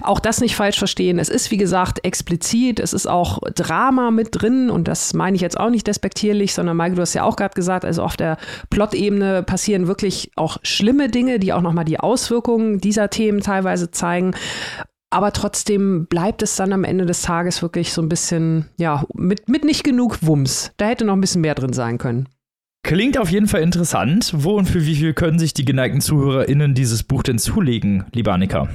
[0.00, 1.20] Auch das nicht falsch verstehen.
[1.20, 5.40] Es ist wie gesagt explizit, es ist auch Drama mit drin und das meine ich
[5.40, 8.38] jetzt auch nicht despektierlich, sondern Maike, du hast ja auch gerade gesagt, also auf der
[8.70, 14.34] Plot-Ebene passieren wirklich auch schlimme Dinge, die auch nochmal die Auswirkungen dieser Themen teilweise zeigen.
[15.10, 19.48] Aber trotzdem bleibt es dann am Ende des Tages wirklich so ein bisschen, ja, mit,
[19.48, 20.72] mit nicht genug Wumms.
[20.76, 22.28] Da hätte noch ein bisschen mehr drin sein können.
[22.82, 24.32] Klingt auf jeden Fall interessant.
[24.36, 28.32] Wo und für wie viel können sich die geneigten ZuhörerInnen dieses Buch denn zulegen, liebe
[28.32, 28.68] Annika?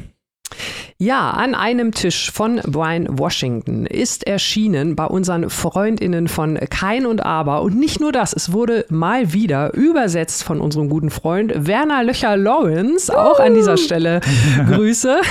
[1.00, 7.24] Ja, an einem Tisch von Brian Washington ist erschienen bei unseren Freundinnen von Kein und
[7.24, 7.62] Aber.
[7.62, 13.16] Und nicht nur das, es wurde mal wieder übersetzt von unserem guten Freund Werner Löcher-Lawrence.
[13.16, 14.22] Auch an dieser Stelle
[14.68, 15.22] Grüße.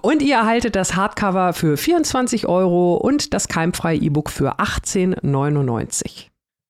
[0.00, 6.28] Und ihr erhaltet das Hardcover für 24 Euro und das keimfreie E-Book für 18,99.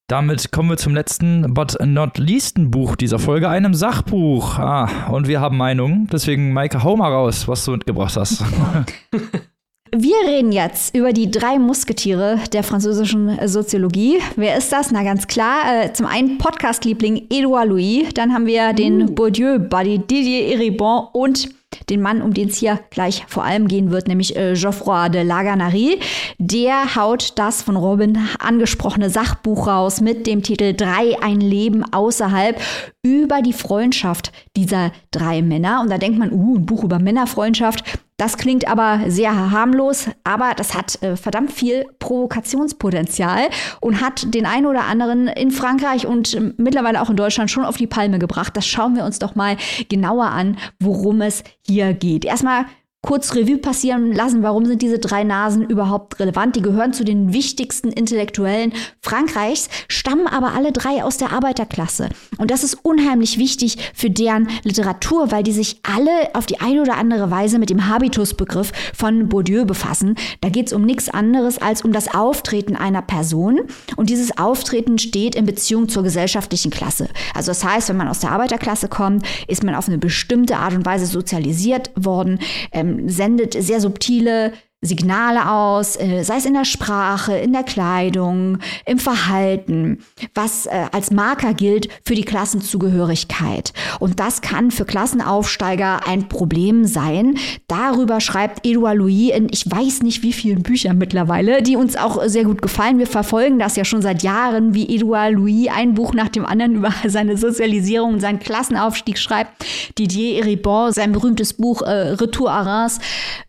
[0.09, 4.57] Damit kommen wir zum letzten, but not leasten Buch dieser Folge, einem Sachbuch.
[4.57, 6.07] Ah, und wir haben Meinungen.
[6.11, 8.43] Deswegen, Maike, hau mal raus, was du mitgebracht hast.
[9.91, 14.19] Wir reden jetzt über die drei Musketiere der französischen Soziologie.
[14.35, 14.91] Wer ist das?
[14.91, 15.61] Na ganz klar.
[15.65, 19.11] Äh, zum einen Podcast-Liebling Edouard Louis, dann haben wir den uh.
[19.11, 21.49] Bourdieu-Buddy Didier Eribon und
[21.89, 25.23] den Mann, um den es hier gleich vor allem gehen wird, nämlich äh, Geoffroy de
[25.23, 25.99] Laganary.
[26.37, 32.59] Der haut das von Robin angesprochene Sachbuch raus mit dem Titel Drei ein Leben außerhalb
[33.01, 35.81] über die Freundschaft dieser drei Männer.
[35.81, 37.83] Und da denkt man, uh, ein Buch über Männerfreundschaft.
[38.19, 43.47] Das klingt aber sehr harmlos, aber das hat äh, verdammt viel Provokationspotenzial
[43.79, 47.63] und hat den einen oder anderen in Frankreich und äh, mittlerweile auch in Deutschland schon
[47.63, 48.57] auf die Palme gebracht.
[48.57, 49.55] Das schauen wir uns doch mal
[49.87, 52.25] genauer an, worum es hier geht.
[52.25, 52.65] Erstmal
[53.01, 56.57] kurz Revue passieren lassen, warum sind diese drei Nasen überhaupt relevant.
[56.57, 62.09] Die gehören zu den wichtigsten Intellektuellen Frankreichs, stammen aber alle drei aus der Arbeiterklasse.
[62.37, 66.81] Und das ist unheimlich wichtig für deren Literatur, weil die sich alle auf die eine
[66.81, 70.15] oder andere Weise mit dem Habitusbegriff von Bourdieu befassen.
[70.41, 73.61] Da geht es um nichts anderes als um das Auftreten einer Person.
[73.95, 77.07] Und dieses Auftreten steht in Beziehung zur gesellschaftlichen Klasse.
[77.33, 80.73] Also das heißt, wenn man aus der Arbeiterklasse kommt, ist man auf eine bestimmte Art
[80.73, 82.39] und Weise sozialisiert worden.
[82.73, 88.59] Ähm, sendet sehr subtile Signale aus, äh, sei es in der Sprache, in der Kleidung,
[88.85, 89.99] im Verhalten,
[90.33, 93.73] was äh, als Marker gilt für die Klassenzugehörigkeit.
[93.99, 97.37] Und das kann für Klassenaufsteiger ein Problem sein.
[97.67, 102.23] Darüber schreibt Edouard Louis in ich weiß nicht wie vielen Büchern mittlerweile, die uns auch
[102.27, 102.99] sehr gut gefallen.
[102.99, 106.75] Wir verfolgen das ja schon seit Jahren, wie Edouard Louis ein Buch nach dem anderen
[106.75, 109.65] über seine Sozialisierung und seinen Klassenaufstieg schreibt.
[109.97, 112.99] Didier Eribon, sein berühmtes Buch äh, Retour à Reims,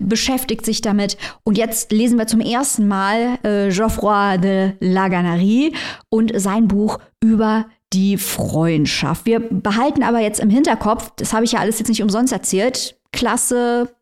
[0.00, 1.18] beschäftigt sich damit.
[1.44, 5.74] Und jetzt lesen wir zum ersten Mal äh, Geoffroy de Laganerie
[6.08, 9.26] und sein Buch über die Freundschaft.
[9.26, 12.96] Wir behalten aber jetzt im Hinterkopf, das habe ich ja alles jetzt nicht umsonst erzählt,
[13.12, 13.92] Klasse,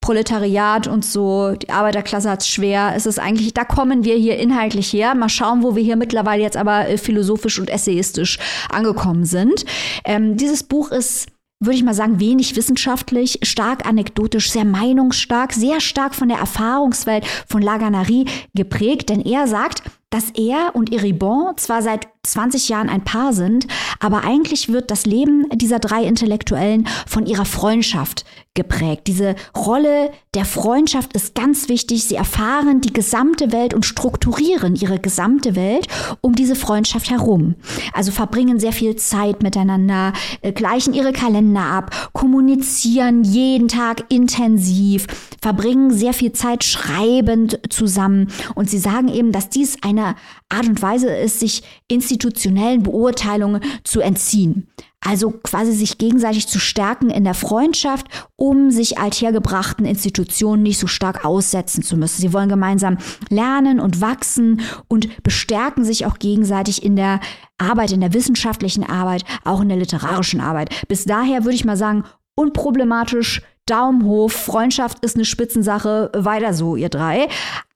[0.00, 2.92] Proletariat und so, die Arbeiterklasse hat es schwer.
[2.94, 5.14] Es ist eigentlich, da kommen wir hier inhaltlich her.
[5.16, 8.38] Mal schauen, wo wir hier mittlerweile jetzt aber äh, philosophisch und essayistisch
[8.70, 9.64] angekommen sind.
[10.04, 11.26] Ähm, dieses Buch ist
[11.60, 17.26] würde ich mal sagen, wenig wissenschaftlich, stark anekdotisch, sehr meinungsstark, sehr stark von der Erfahrungswelt
[17.48, 23.04] von Laganerie geprägt, denn er sagt, dass er und Eribon zwar seit 20 Jahren ein
[23.04, 23.66] Paar sind,
[24.00, 29.02] aber eigentlich wird das Leben dieser drei Intellektuellen von ihrer Freundschaft geprägt.
[29.06, 32.04] Diese Rolle der Freundschaft ist ganz wichtig.
[32.04, 35.86] Sie erfahren die gesamte Welt und strukturieren ihre gesamte Welt
[36.20, 37.54] um diese Freundschaft herum.
[37.92, 45.06] Also verbringen sehr viel Zeit miteinander, äh, gleichen ihre Kalender ab, kommunizieren jeden Tag intensiv,
[45.40, 48.32] verbringen sehr viel Zeit schreibend zusammen.
[48.54, 50.16] Und sie sagen eben, dass dies eine
[50.48, 54.68] Art und Weise ist, sich institutionellen Beurteilungen zu entziehen.
[55.00, 60.88] Also quasi sich gegenseitig zu stärken in der Freundschaft, um sich althergebrachten Institutionen nicht so
[60.88, 62.20] stark aussetzen zu müssen.
[62.20, 67.20] Sie wollen gemeinsam lernen und wachsen und bestärken sich auch gegenseitig in der
[67.56, 70.70] Arbeit, in der wissenschaftlichen Arbeit, auch in der literarischen Arbeit.
[70.88, 72.02] Bis daher würde ich mal sagen,
[72.34, 77.28] unproblematisch, Daumen hoch, Freundschaft ist eine Spitzensache, weiter so, ihr drei.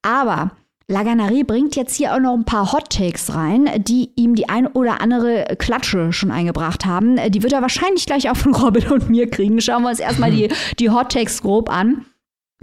[0.02, 0.52] Aber
[0.90, 4.66] Laganarie bringt jetzt hier auch noch ein paar Hot Takes rein, die ihm die ein
[4.66, 7.16] oder andere Klatsche schon eingebracht haben.
[7.30, 9.60] Die wird er wahrscheinlich gleich auch von Robin und mir kriegen.
[9.60, 10.48] Schauen wir uns erstmal die,
[10.80, 12.06] die Hot Takes grob an.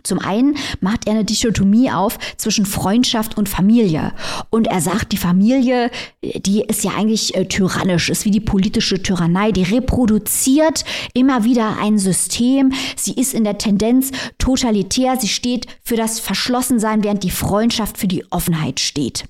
[0.03, 4.13] Zum einen macht er eine Dichotomie auf zwischen Freundschaft und Familie.
[4.49, 5.89] Und er sagt, die Familie,
[6.21, 11.77] die ist ja eigentlich äh, tyrannisch, ist wie die politische Tyrannei, die reproduziert immer wieder
[11.79, 12.73] ein System.
[12.95, 18.07] Sie ist in der Tendenz totalitär, sie steht für das Verschlossensein, während die Freundschaft für
[18.07, 19.25] die Offenheit steht.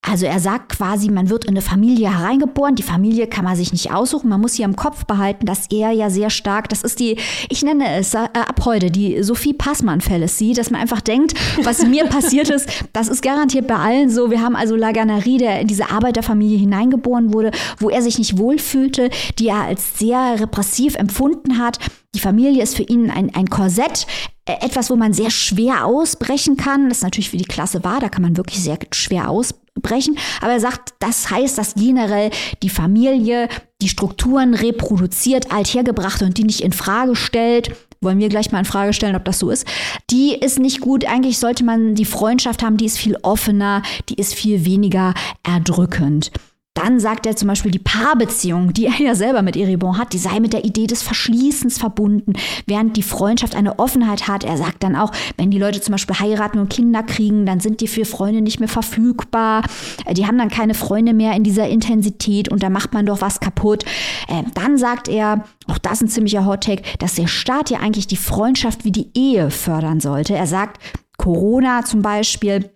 [0.00, 3.72] Also er sagt quasi, man wird in eine Familie hereingeboren, die Familie kann man sich
[3.72, 7.00] nicht aussuchen, man muss hier im Kopf behalten, dass er ja sehr stark, das ist
[7.00, 7.18] die,
[7.50, 12.04] ich nenne es äh, ab heute, die Sophie Passmann-Fallacy, dass man einfach denkt, was mir
[12.08, 14.30] passiert ist, das ist garantiert bei allen so.
[14.30, 19.10] Wir haben also Laganarie, der in diese Arbeiterfamilie hineingeboren wurde, wo er sich nicht wohlfühlte,
[19.38, 21.78] die er als sehr repressiv empfunden hat.
[22.14, 24.06] Die Familie ist für ihn ein, ein Korsett,
[24.46, 26.88] äh, etwas, wo man sehr schwer ausbrechen kann.
[26.88, 30.18] Das ist natürlich für die Klasse wahr, da kann man wirklich sehr schwer ausbrechen brechen.
[30.40, 32.30] Aber er sagt, das heißt, dass generell
[32.62, 33.48] die Familie
[33.80, 37.70] die Strukturen reproduziert, althergebracht und die nicht in Frage stellt.
[38.00, 39.66] Wollen wir gleich mal in Frage stellen, ob das so ist.
[40.10, 41.04] Die ist nicht gut.
[41.04, 46.30] Eigentlich sollte man die Freundschaft haben, die ist viel offener, die ist viel weniger erdrückend.
[46.78, 50.18] Dann sagt er zum Beispiel, die Paarbeziehung, die er ja selber mit Eribon hat, die
[50.18, 52.34] sei mit der Idee des Verschließens verbunden,
[52.66, 54.44] während die Freundschaft eine Offenheit hat.
[54.44, 57.80] Er sagt dann auch, wenn die Leute zum Beispiel heiraten und Kinder kriegen, dann sind
[57.80, 59.64] die für Freunde nicht mehr verfügbar.
[60.04, 63.20] Äh, die haben dann keine Freunde mehr in dieser Intensität und da macht man doch
[63.20, 63.84] was kaputt.
[64.28, 68.06] Äh, dann sagt er, auch das ist ein ziemlicher Hottake, dass der Staat ja eigentlich
[68.06, 70.36] die Freundschaft wie die Ehe fördern sollte.
[70.36, 70.80] Er sagt,
[71.16, 72.70] Corona zum Beispiel,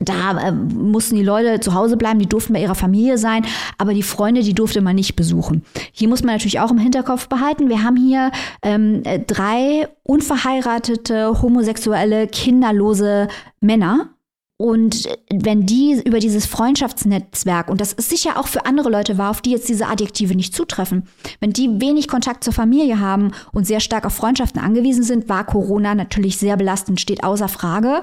[0.00, 3.44] da äh, mussten die Leute zu Hause bleiben, die durften bei ihrer Familie sein,
[3.78, 5.62] aber die Freunde, die durfte man nicht besuchen.
[5.92, 8.32] Hier muss man natürlich auch im Hinterkopf behalten, wir haben hier
[8.62, 13.28] ähm, äh, drei unverheiratete, homosexuelle, kinderlose
[13.60, 14.08] Männer.
[14.56, 19.30] Und wenn die über dieses Freundschaftsnetzwerk, und das ist sicher auch für andere Leute wahr,
[19.30, 21.04] auf die jetzt diese Adjektive nicht zutreffen,
[21.40, 25.46] wenn die wenig Kontakt zur Familie haben und sehr stark auf Freundschaften angewiesen sind, war
[25.46, 28.02] Corona natürlich sehr belastend, steht außer Frage.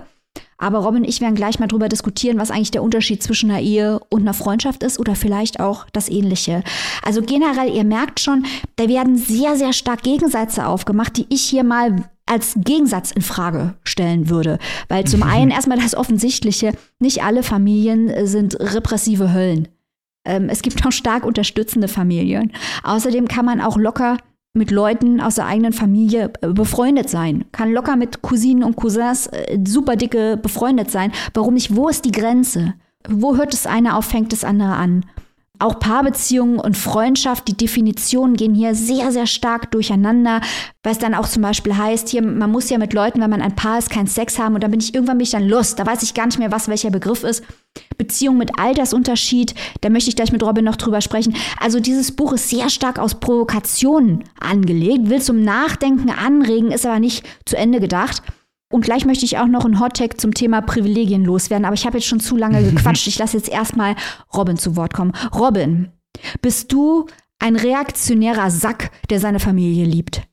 [0.57, 3.61] Aber Robin und ich werden gleich mal drüber diskutieren, was eigentlich der Unterschied zwischen einer
[3.61, 6.63] Ehe und einer Freundschaft ist oder vielleicht auch das Ähnliche.
[7.03, 11.63] Also generell, ihr merkt schon, da werden sehr, sehr stark Gegensätze aufgemacht, die ich hier
[11.63, 14.59] mal als Gegensatz in Frage stellen würde.
[14.89, 19.67] Weil zum einen erstmal das Offensichtliche, nicht alle Familien sind repressive Höllen.
[20.25, 22.51] Ähm, es gibt auch stark unterstützende Familien.
[22.83, 24.17] Außerdem kann man auch locker
[24.57, 27.45] mit Leuten aus der eigenen Familie äh, befreundet sein.
[27.51, 31.11] Kann locker mit Cousinen und Cousins äh, super dicke befreundet sein.
[31.33, 31.75] Warum nicht?
[31.75, 32.73] Wo ist die Grenze?
[33.07, 35.05] Wo hört das eine auf, fängt das andere an?
[35.59, 40.41] Auch Paarbeziehungen und Freundschaft, die Definitionen gehen hier sehr, sehr stark durcheinander,
[40.91, 43.55] es dann auch zum Beispiel heißt, hier, man muss ja mit Leuten, wenn man ein
[43.55, 45.79] Paar ist, keinen Sex haben und dann bin ich irgendwann bin ich dann Lust.
[45.79, 47.43] Da weiß ich gar nicht mehr, was welcher Begriff ist.
[47.97, 51.35] Beziehung mit Altersunterschied, da möchte ich gleich mit Robin noch drüber sprechen.
[51.59, 56.99] Also dieses Buch ist sehr stark aus Provokationen angelegt, will zum Nachdenken anregen, ist aber
[56.99, 58.23] nicht zu Ende gedacht.
[58.69, 61.97] Und gleich möchte ich auch noch einen Hottag zum Thema Privilegien loswerden, aber ich habe
[61.97, 63.07] jetzt schon zu lange gequatscht.
[63.07, 63.95] Ich lasse jetzt erstmal
[64.35, 65.13] Robin zu Wort kommen.
[65.33, 65.89] Robin,
[66.41, 67.07] bist du
[67.39, 70.23] ein reaktionärer Sack, der seine Familie liebt?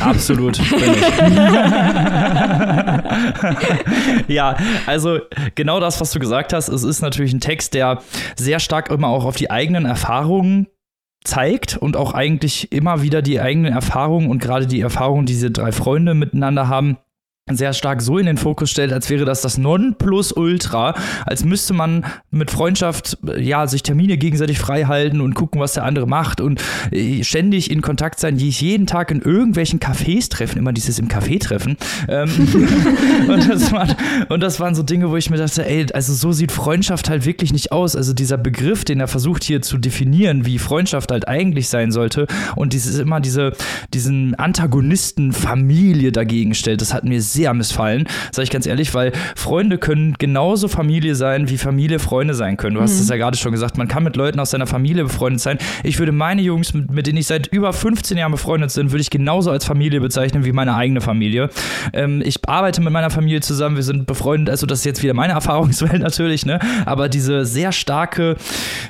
[0.00, 0.58] Absolut.
[4.28, 5.18] ja, also
[5.54, 6.68] genau das, was du gesagt hast.
[6.68, 8.02] Es ist natürlich ein Text, der
[8.36, 10.68] sehr stark immer auch auf die eigenen Erfahrungen
[11.24, 15.50] zeigt und auch eigentlich immer wieder die eigenen Erfahrungen und gerade die Erfahrungen, die diese
[15.50, 16.96] drei Freunde miteinander haben,
[17.56, 20.94] sehr stark so in den Fokus stellt, als wäre das das Nonplusultra,
[21.26, 25.84] als müsste man mit Freundschaft ja sich Termine gegenseitig frei halten und gucken, was der
[25.84, 30.30] andere macht und äh, ständig in Kontakt sein, die ich jeden Tag in irgendwelchen Cafés
[30.30, 31.76] treffen, immer dieses im Café treffen.
[32.08, 32.28] Ähm,
[33.28, 33.94] und, das waren,
[34.28, 37.24] und das waren so Dinge, wo ich mir dachte, ey, also so sieht Freundschaft halt
[37.24, 37.96] wirklich nicht aus.
[37.96, 42.26] Also dieser Begriff, den er versucht hier zu definieren, wie Freundschaft halt eigentlich sein sollte
[42.56, 43.52] und dieses immer diese
[43.94, 48.94] diesen Antagonisten Familie dagegen stellt, das hat mir sehr sehr missfallen, sage ich ganz ehrlich,
[48.94, 52.74] weil Freunde können genauso Familie sein, wie Familie Freunde sein können.
[52.74, 53.10] Du hast es mhm.
[53.10, 55.58] ja gerade schon gesagt, man kann mit Leuten aus seiner Familie befreundet sein.
[55.84, 59.02] Ich würde meine Jungs, mit, mit, denen ich seit über 15 Jahren befreundet bin, würde
[59.02, 61.48] ich genauso als Familie bezeichnen wie meine eigene Familie.
[61.92, 65.14] Ähm, ich arbeite mit meiner Familie zusammen, wir sind befreundet, also das ist jetzt wieder
[65.14, 66.58] meine Erfahrungswelt natürlich, ne?
[66.86, 68.34] Aber diese sehr starke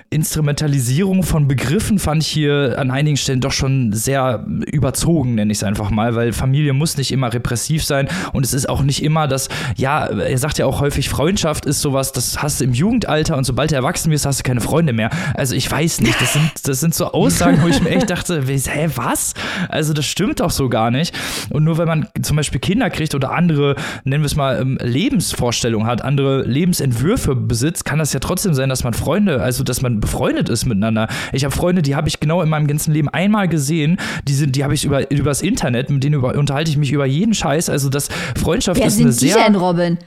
[0.09, 5.59] Instrumentalisierung von Begriffen fand ich hier an einigen Stellen doch schon sehr überzogen, nenne ich
[5.59, 9.03] es einfach mal, weil Familie muss nicht immer repressiv sein und es ist auch nicht
[9.03, 12.73] immer das, ja, er sagt ja auch häufig, Freundschaft ist sowas, das hast du im
[12.73, 15.11] Jugendalter und sobald du erwachsen wirst, hast du keine Freunde mehr.
[15.35, 18.43] Also ich weiß nicht, das sind, das sind so Aussagen, wo ich mir echt dachte,
[18.47, 19.35] hä, was?
[19.69, 21.17] Also das stimmt doch so gar nicht.
[21.51, 24.79] Und nur wenn man zum Beispiel Kinder kriegt oder andere, nennen wir es mal, ähm,
[24.83, 29.83] Lebensvorstellungen hat, andere Lebensentwürfe besitzt, kann das ja trotzdem sein, dass man Freunde, also dass
[29.83, 31.09] man befreundet ist miteinander.
[31.33, 34.57] Ich habe Freunde, die habe ich genau in meinem ganzen Leben einmal gesehen, die sind,
[34.57, 37.71] die habe ich über übers Internet, mit denen über, unterhalte ich mich über jeden Scheiß.
[37.71, 39.45] Also das Freundschaft Wer ist sind eine die sehr.
[39.45, 39.99] denn, Robin?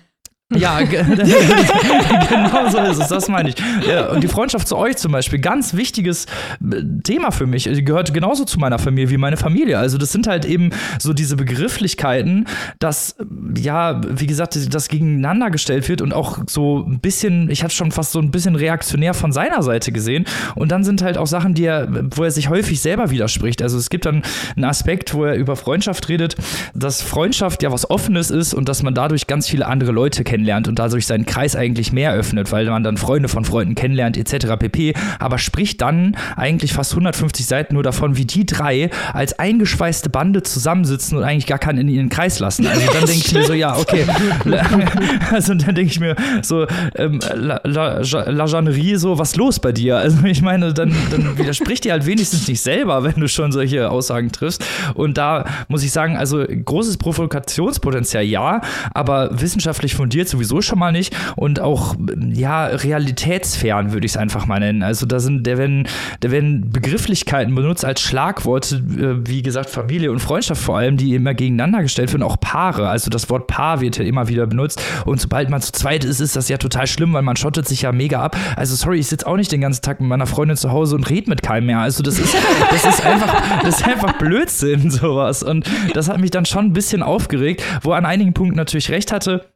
[0.55, 3.55] Ja, genau so ist es, das meine ich.
[3.87, 6.25] Ja, und die Freundschaft zu euch zum Beispiel, ganz wichtiges
[6.61, 7.63] äh, Thema für mich.
[7.63, 9.77] Die gehört genauso zu meiner Familie wie meine Familie.
[9.77, 12.47] Also das sind halt eben so diese Begrifflichkeiten,
[12.79, 13.15] dass,
[13.57, 17.91] ja, wie gesagt, das gegeneinander gestellt wird und auch so ein bisschen, ich hatte schon
[17.91, 20.25] fast so ein bisschen reaktionär von seiner Seite gesehen.
[20.55, 23.61] Und dann sind halt auch Sachen, die er, wo er sich häufig selber widerspricht.
[23.61, 24.23] Also es gibt dann
[24.55, 26.35] einen Aspekt, wo er über Freundschaft redet,
[26.73, 30.40] dass Freundschaft ja was Offenes ist und dass man dadurch ganz viele andere Leute kennt
[30.41, 34.17] kennenlernt und dadurch seinen Kreis eigentlich mehr öffnet, weil man dann Freunde von Freunden kennenlernt
[34.17, 34.57] etc.
[34.57, 34.93] pp.
[35.19, 40.41] Aber spricht dann eigentlich fast 150 Seiten nur davon, wie die drei als eingeschweißte Bande
[40.41, 42.65] zusammensitzen und eigentlich gar keinen in ihren Kreis lassen.
[42.67, 44.05] Also dann denke ich mir so, ja, okay.
[45.31, 46.65] Also dann denke ich mir so,
[46.95, 49.97] ähm, La, La, La Jeannerie, so, was los bei dir?
[49.97, 53.89] Also ich meine, dann, dann widerspricht dir halt wenigstens nicht selber, wenn du schon solche
[53.89, 54.63] Aussagen triffst.
[54.93, 58.61] Und da muss ich sagen, also großes Provokationspotenzial ja,
[58.93, 61.95] aber wissenschaftlich fundiert sowieso schon mal nicht und auch
[62.33, 64.83] ja realitätsfern würde ich es einfach mal nennen.
[64.83, 65.87] Also da sind da werden
[66.21, 71.15] da werden Begrifflichkeiten benutzt als Schlagworte, äh, wie gesagt Familie und Freundschaft vor allem, die
[71.15, 72.89] immer gegeneinander gestellt werden, auch Paare.
[72.89, 76.19] Also das Wort Paar wird ja immer wieder benutzt und sobald man zu zweit ist,
[76.19, 78.37] ist das ja total schlimm, weil man schottet sich ja mega ab.
[78.55, 81.09] Also sorry, ich sitze auch nicht den ganzen Tag mit meiner Freundin zu Hause und
[81.09, 81.79] rede mit keinem mehr.
[81.79, 82.35] Also das ist
[82.71, 86.73] das ist einfach das ist einfach Blödsinn sowas und das hat mich dann schon ein
[86.73, 89.50] bisschen aufgeregt, wo an einigen Punkten natürlich recht hatte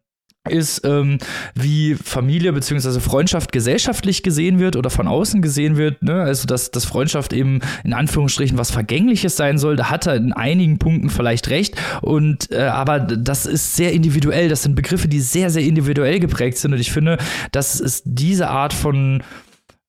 [0.50, 1.18] ist, ähm,
[1.54, 3.00] wie Familie bzw.
[3.00, 6.04] Freundschaft gesellschaftlich gesehen wird oder von außen gesehen wird.
[6.04, 6.22] Ne?
[6.22, 9.76] Also, dass, dass Freundschaft eben in Anführungsstrichen was Vergängliches sein soll.
[9.76, 11.76] Da hat er in einigen Punkten vielleicht recht.
[12.02, 14.50] Und äh, aber das ist sehr individuell.
[14.50, 16.74] Das sind Begriffe, die sehr, sehr individuell geprägt sind.
[16.74, 17.18] Und ich finde,
[17.52, 19.24] dass es diese Art von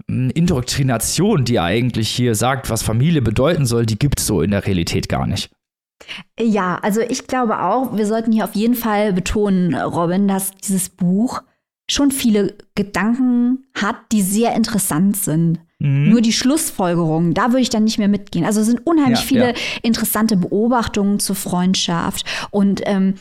[0.09, 4.43] hm, Indoktrination, die er eigentlich hier sagt, was Familie bedeuten soll, die gibt es so
[4.43, 5.51] in der Realität gar nicht.
[6.39, 10.89] Ja, also ich glaube auch, wir sollten hier auf jeden Fall betonen, Robin, dass dieses
[10.89, 11.43] Buch
[11.91, 15.61] schon viele Gedanken hat, die sehr interessant sind.
[15.79, 16.11] Mhm.
[16.11, 18.45] Nur die Schlussfolgerungen, da würde ich dann nicht mehr mitgehen.
[18.45, 19.55] Also es sind unheimlich ja, viele ja.
[19.83, 23.19] interessante Beobachtungen zur Freundschaft und ähm, äh,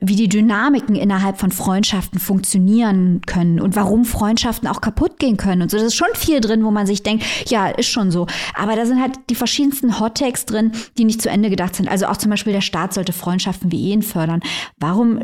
[0.00, 5.62] wie die Dynamiken innerhalb von Freundschaften funktionieren können und warum Freundschaften auch kaputt gehen können
[5.62, 5.76] und so.
[5.76, 8.28] Das ist schon viel drin, wo man sich denkt, ja, ist schon so.
[8.54, 11.88] Aber da sind halt die verschiedensten Hottakes drin, die nicht zu Ende gedacht sind.
[11.88, 14.38] Also auch zum Beispiel der Staat sollte Freundschaften wie Ehen fördern.
[14.78, 15.18] Warum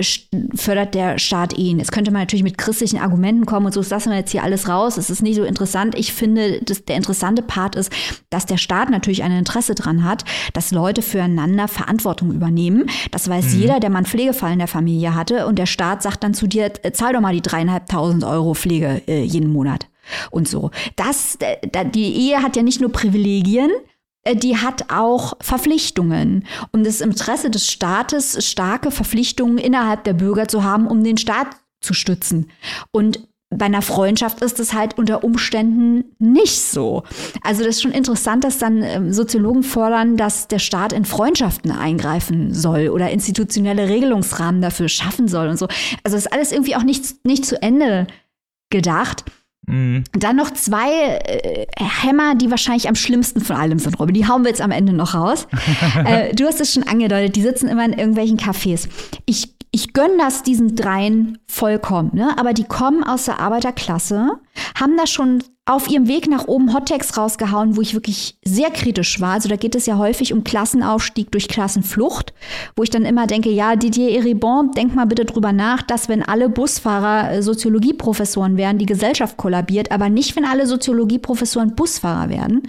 [0.56, 1.78] fördert der Staat Ehen?
[1.78, 4.42] Jetzt könnte man natürlich mit christlichen Argumenten kommen und so, das lassen wir jetzt hier
[4.42, 4.96] alles raus.
[4.96, 5.94] Es ist nicht so interessant.
[5.96, 7.92] Ich finde, dass der interessante Part ist,
[8.28, 12.86] dass der Staat natürlich ein Interesse dran hat, dass Leute füreinander Verantwortung übernehmen.
[13.12, 13.60] Das weiß mhm.
[13.60, 16.46] jeder, der man Pflegefall Ausfall in der Familie hatte und der Staat sagt dann zu
[16.46, 19.88] dir, äh, zahl doch mal die dreieinhalbtausend Euro Pflege äh, jeden Monat
[20.30, 20.70] und so.
[20.96, 23.70] Das, äh, die Ehe hat ja nicht nur Privilegien,
[24.24, 26.46] äh, die hat auch Verpflichtungen.
[26.72, 31.04] Und es ist im Interesse des Staates, starke Verpflichtungen innerhalb der Bürger zu haben, um
[31.04, 31.48] den Staat
[31.80, 32.50] zu stützen.
[32.90, 37.04] Und bei einer Freundschaft ist es halt unter Umständen nicht so.
[37.42, 41.70] Also das ist schon interessant, dass dann ähm, Soziologen fordern, dass der Staat in Freundschaften
[41.70, 45.66] eingreifen soll oder institutionelle Regelungsrahmen dafür schaffen soll und so.
[46.04, 48.06] Also das ist alles irgendwie auch nicht, nicht zu Ende
[48.68, 49.24] gedacht.
[49.66, 50.04] Mhm.
[50.12, 54.14] Dann noch zwei äh, Hämmer, die wahrscheinlich am schlimmsten von allem sind, Robin.
[54.14, 55.46] Die hauen wir jetzt am Ende noch raus.
[56.04, 58.88] äh, du hast es schon angedeutet, die sitzen immer in irgendwelchen Cafés.
[59.24, 62.36] Ich ich gönne das diesen dreien vollkommen, ne?
[62.38, 64.38] aber die kommen aus der Arbeiterklasse,
[64.78, 69.20] haben da schon auf ihrem Weg nach oben Hottext rausgehauen, wo ich wirklich sehr kritisch
[69.20, 69.34] war.
[69.34, 72.32] Also da geht es ja häufig um Klassenaufstieg durch Klassenflucht,
[72.74, 76.22] wo ich dann immer denke, ja, Didier Eribon, denk mal bitte drüber nach, dass wenn
[76.22, 82.62] alle Busfahrer äh, Soziologieprofessoren wären, die Gesellschaft kollabiert, aber nicht, wenn alle Soziologieprofessoren Busfahrer werden.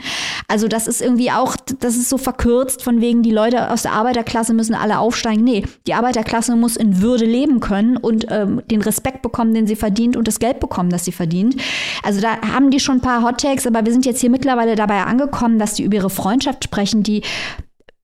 [0.50, 3.94] Also das ist irgendwie auch, das ist so verkürzt, von wegen die Leute aus der
[3.94, 5.46] Arbeiterklasse müssen alle aufsteigen.
[5.46, 9.78] Nee, die Arbeiterklasse muss in Würde leben können und ähm, den Respekt bekommen, den sie
[9.78, 11.56] verdient und das Geld bekommen, das sie verdient.
[12.04, 14.76] Also da haben die schon ein paar Hot Takes, aber wir sind jetzt hier mittlerweile
[14.76, 17.24] dabei angekommen, dass die über ihre Freundschaft sprechen, die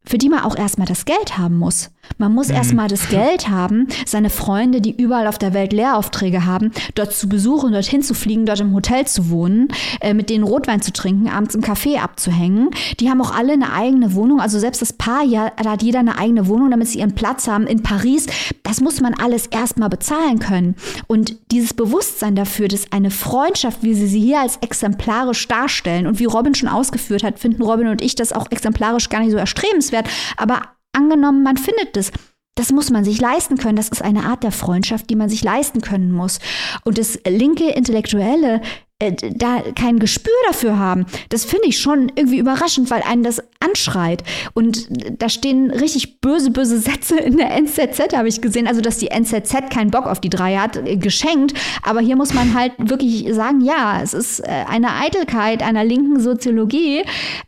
[0.07, 1.89] für die man auch erstmal das Geld haben muss.
[2.17, 2.55] Man muss mhm.
[2.55, 7.27] erstmal das Geld haben, seine Freunde, die überall auf der Welt Lehraufträge haben, dort zu
[7.27, 9.69] besuchen, dorthin zu fliegen, dort im Hotel zu wohnen,
[10.01, 12.69] äh, mit denen Rotwein zu trinken, abends im Café abzuhängen.
[12.99, 14.39] Die haben auch alle eine eigene Wohnung.
[14.39, 17.47] Also selbst das Paar hier, da hat jeder eine eigene Wohnung, damit sie ihren Platz
[17.47, 18.27] haben in Paris.
[18.63, 20.75] Das muss man alles erstmal bezahlen können.
[21.07, 26.19] Und dieses Bewusstsein dafür, dass eine Freundschaft, wie sie sie hier als exemplarisch darstellen und
[26.19, 29.37] wie Robin schon ausgeführt hat, finden Robin und ich das auch exemplarisch gar nicht so
[29.37, 29.94] erstrebenswert.
[30.37, 30.61] Aber
[30.93, 32.11] angenommen, man findet es.
[32.55, 33.75] Das muss man sich leisten können.
[33.75, 36.39] Das ist eine Art der Freundschaft, die man sich leisten können muss.
[36.85, 38.61] Und das linke Intellektuelle
[38.99, 41.05] äh, da kein Gespür dafür haben.
[41.27, 44.23] Das finde ich schon irgendwie überraschend, weil einen das anschreit.
[44.53, 44.87] Und
[45.19, 48.67] da stehen richtig böse, böse Sätze in der NZZ, habe ich gesehen.
[48.67, 51.53] Also, dass die NZZ keinen Bock auf die drei hat, äh, geschenkt.
[51.83, 56.19] Aber hier muss man halt wirklich sagen, ja, es ist äh, eine Eitelkeit einer linken
[56.19, 57.03] Soziologie.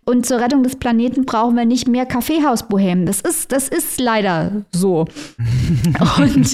[0.05, 3.05] Und zur Rettung des Planeten brauchen wir nicht mehr Kaffeehausbohemen.
[3.05, 5.05] Das ist, das ist leider so.
[6.17, 6.53] Und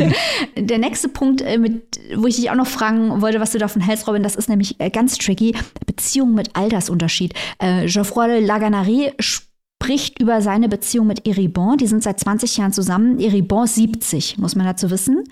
[0.57, 4.07] der nächste Punkt, mit, wo ich dich auch noch fragen wollte, was du davon hältst,
[4.07, 5.55] Robin, das ist nämlich äh, ganz tricky.
[5.85, 7.33] Beziehung mit Altersunterschied.
[7.59, 9.52] Äh, Geoffroy Laganarie spricht
[10.19, 11.77] über seine Beziehung mit Eribon.
[11.77, 13.19] Die sind seit 20 Jahren zusammen.
[13.19, 15.23] Eribon 70, muss man dazu wissen.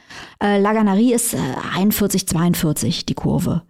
[0.41, 1.37] Äh, Laganarie ist äh,
[1.75, 3.63] 41, 42, die Kurve.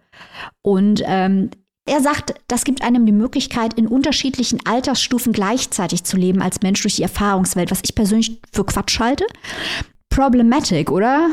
[0.62, 1.50] Und ähm,
[1.84, 6.82] er sagt, das gibt einem die Möglichkeit, in unterschiedlichen Altersstufen gleichzeitig zu leben als Mensch
[6.82, 9.26] durch die Erfahrungswelt, was ich persönlich für Quatsch halte.
[10.08, 11.28] Problematic, oder?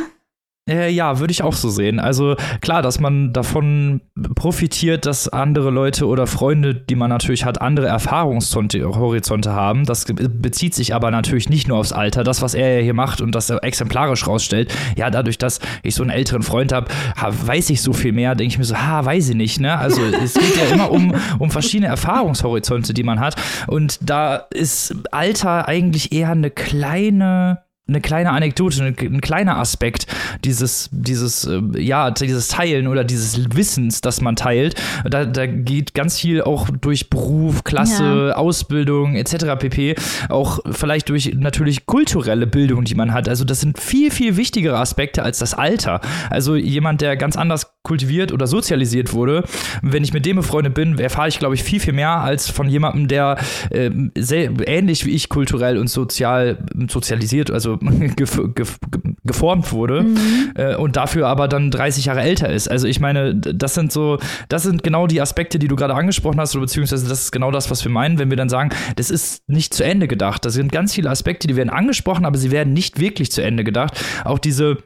[0.70, 2.00] Äh, ja, würde ich auch so sehen.
[2.00, 4.02] Also klar, dass man davon
[4.36, 9.86] profitiert, dass andere Leute oder Freunde, die man natürlich hat, andere Erfahrungshorizonte haben.
[9.86, 12.24] Das bezieht sich aber natürlich nicht nur aufs Alter.
[12.24, 16.04] Das, was er hier macht und das er exemplarisch rausstellt, ja, dadurch, dass ich so
[16.04, 19.30] einen älteren Freund habe, weiß ich so viel mehr, denke ich mir so, ha, weiß
[19.30, 19.78] ich nicht, ne?
[19.78, 23.36] Also es geht ja immer um, um verschiedene Erfahrungshorizonte, die man hat.
[23.68, 30.08] Und da ist Alter eigentlich eher eine kleine eine kleine Anekdote, ein, ein kleiner Aspekt
[30.46, 34.76] dieses, dieses, äh, ja, dieses Teilen oder dieses Wissens, das man teilt.
[35.10, 38.36] Da, da geht ganz viel auch durch Beruf, Klasse, ja.
[38.36, 39.58] Ausbildung etc.
[39.60, 39.96] pp.
[40.30, 43.28] Auch vielleicht durch natürlich kulturelle Bildung, die man hat.
[43.28, 46.02] Also das sind viel, viel wichtigere Aspekte als das Alter.
[46.30, 49.44] Also jemand, der ganz anders kultiviert oder sozialisiert wurde,
[49.82, 52.70] wenn ich mit dem befreundet bin, erfahre ich, glaube ich, viel, viel mehr als von
[52.70, 53.38] jemandem, der
[53.72, 56.58] äh, sehr, ähnlich wie ich kulturell und sozial
[56.90, 57.79] sozialisiert, also
[58.16, 58.78] gef gef
[59.24, 60.52] geformt wurde mhm.
[60.56, 62.70] äh, und dafür aber dann 30 Jahre älter ist.
[62.70, 64.18] Also ich meine, das sind so,
[64.48, 67.52] das sind genau die Aspekte, die du gerade angesprochen hast, oder beziehungsweise das ist genau
[67.52, 70.46] das, was wir meinen, wenn wir dann sagen, das ist nicht zu Ende gedacht.
[70.46, 73.64] Da sind ganz viele Aspekte, die werden angesprochen, aber sie werden nicht wirklich zu Ende
[73.64, 74.04] gedacht.
[74.24, 74.78] Auch diese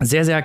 [0.00, 0.42] sehr, sehr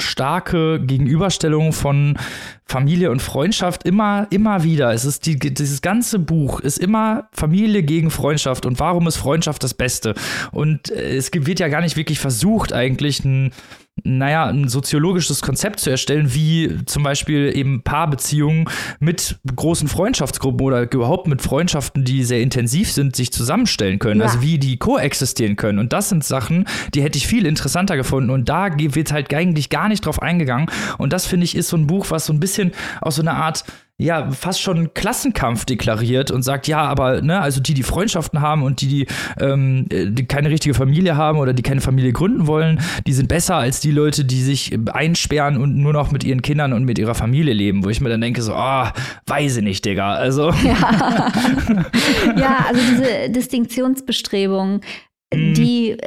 [0.00, 2.16] kontraststarke Gegenüberstellung von
[2.64, 4.92] Familie und Freundschaft immer, immer wieder.
[4.92, 9.62] Es ist die, dieses ganze Buch ist immer Familie gegen Freundschaft und warum ist Freundschaft
[9.62, 10.14] das Beste?
[10.52, 13.52] Und äh, es wird ja gar nicht wirklich versucht, eigentlich ein
[14.04, 18.66] naja, ein soziologisches Konzept zu erstellen, wie zum Beispiel eben Paarbeziehungen
[18.98, 24.20] mit großen Freundschaftsgruppen oder überhaupt mit Freundschaften, die sehr intensiv sind, sich zusammenstellen können.
[24.20, 24.26] Ja.
[24.26, 25.78] Also wie die koexistieren können.
[25.78, 28.30] Und das sind Sachen, die hätte ich viel interessanter gefunden.
[28.30, 30.70] Und da wird halt eigentlich gar nicht drauf eingegangen.
[30.96, 32.72] Und das finde ich ist so ein Buch, was so ein bisschen
[33.02, 33.64] aus so einer Art
[34.00, 38.62] ja, fast schon Klassenkampf deklariert und sagt, ja, aber, ne, also die, die Freundschaften haben
[38.62, 39.06] und die, die,
[39.38, 43.56] ähm, die keine richtige Familie haben oder die keine Familie gründen wollen, die sind besser
[43.56, 47.14] als die Leute, die sich einsperren und nur noch mit ihren Kindern und mit ihrer
[47.14, 50.14] Familie leben, wo ich mir dann denke, so, ah, oh, weiß ich nicht, Digga.
[50.14, 50.50] Also.
[50.64, 51.30] Ja,
[52.36, 54.80] ja also diese Distinktionsbestrebungen,
[55.34, 55.54] mhm.
[55.54, 55.98] die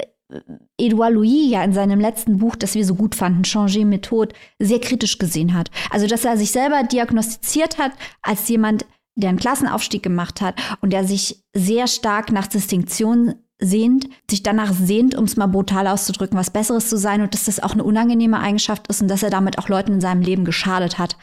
[0.77, 4.79] Edouard Louis ja in seinem letzten Buch, das wir so gut fanden, Changer Methode, sehr
[4.79, 5.69] kritisch gesehen hat.
[5.89, 10.91] Also, dass er sich selber diagnostiziert hat als jemand, der einen Klassenaufstieg gemacht hat und
[10.91, 16.37] der sich sehr stark nach Distinktion sehnt, sich danach sehnt, um es mal brutal auszudrücken,
[16.37, 19.29] was Besseres zu sein und dass das auch eine unangenehme Eigenschaft ist und dass er
[19.29, 21.15] damit auch Leuten in seinem Leben geschadet hat.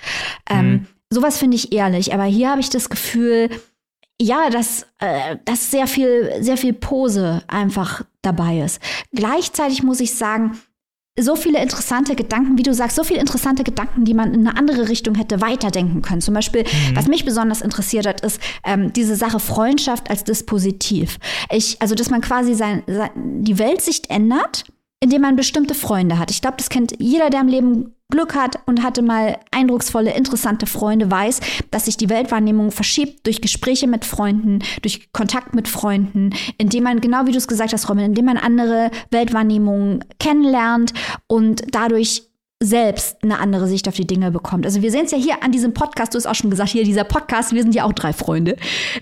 [0.48, 0.72] Ähm, mhm.
[0.72, 3.50] Ähm, sowas finde ich ehrlich, aber hier habe ich das Gefühl,
[4.21, 8.81] ja, dass, äh, dass sehr viel, sehr viel Pose einfach dabei ist.
[9.12, 10.61] Gleichzeitig muss ich sagen,
[11.18, 14.57] so viele interessante Gedanken, wie du sagst, so viele interessante Gedanken, die man in eine
[14.57, 16.21] andere Richtung hätte weiterdenken können.
[16.21, 16.97] Zum Beispiel, mhm.
[16.97, 21.18] was mich besonders interessiert hat, ist ähm, diese Sache Freundschaft als Dispositiv.
[21.51, 23.11] Ich, also, dass man quasi sein, sein,
[23.43, 24.64] die Weltsicht ändert,
[25.01, 26.30] indem man bestimmte Freunde hat.
[26.30, 30.66] Ich glaube, das kennt jeder, der im Leben Glück hat und hatte mal eindrucksvolle, interessante
[30.66, 31.40] Freunde, weiß,
[31.70, 37.01] dass sich die Weltwahrnehmung verschiebt durch Gespräche mit Freunden, durch Kontakt mit Freunden, indem man,
[37.01, 40.92] genau wie du es gesagt hast, Robin, indem man andere Weltwahrnehmungen kennenlernt
[41.28, 42.30] und dadurch
[42.62, 44.66] selbst eine andere Sicht auf die Dinge bekommt.
[44.66, 46.84] Also wir sehen es ja hier an diesem Podcast, du hast auch schon gesagt, hier
[46.84, 48.57] dieser Podcast, wir sind ja auch drei Freunde.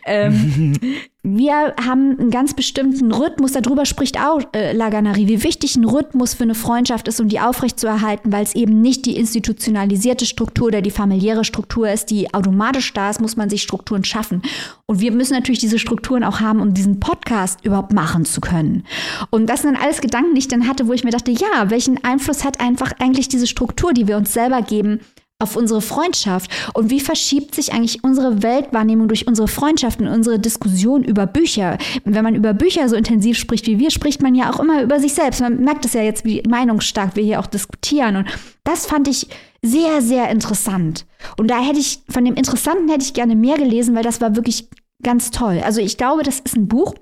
[0.07, 0.79] Ähm,
[1.37, 6.35] wir haben einen ganz bestimmten Rhythmus, darüber spricht auch äh, Laganari, wie wichtig ein Rhythmus
[6.35, 10.83] für eine Freundschaft ist, um die aufrechtzuerhalten, weil es eben nicht die institutionalisierte Struktur oder
[10.83, 14.43] die familiäre Struktur ist, die automatisch da ist, muss man sich Strukturen schaffen.
[14.87, 18.85] Und wir müssen natürlich diese Strukturen auch haben, um diesen Podcast überhaupt machen zu können.
[19.31, 21.71] Und das sind dann alles Gedanken, die ich dann hatte, wo ich mir dachte, ja,
[21.71, 25.01] welchen Einfluss hat einfach eigentlich diese Struktur, die wir uns selber geben,
[25.41, 31.05] auf unsere Freundschaft und wie verschiebt sich eigentlich unsere Weltwahrnehmung durch unsere Freundschaften, unsere Diskussion
[31.05, 31.79] über Bücher.
[32.05, 34.83] Und wenn man über Bücher so intensiv spricht wie wir, spricht man ja auch immer
[34.83, 35.41] über sich selbst.
[35.41, 38.17] Man merkt es ja jetzt, wie meinungsstark wir hier auch diskutieren.
[38.17, 38.29] Und
[38.65, 39.29] das fand ich
[39.63, 41.07] sehr, sehr interessant.
[41.37, 44.35] Und da hätte ich, von dem Interessanten hätte ich gerne mehr gelesen, weil das war
[44.35, 44.69] wirklich
[45.05, 45.63] ganz toll.
[45.65, 46.95] Also ich glaube, das ist ein Buch,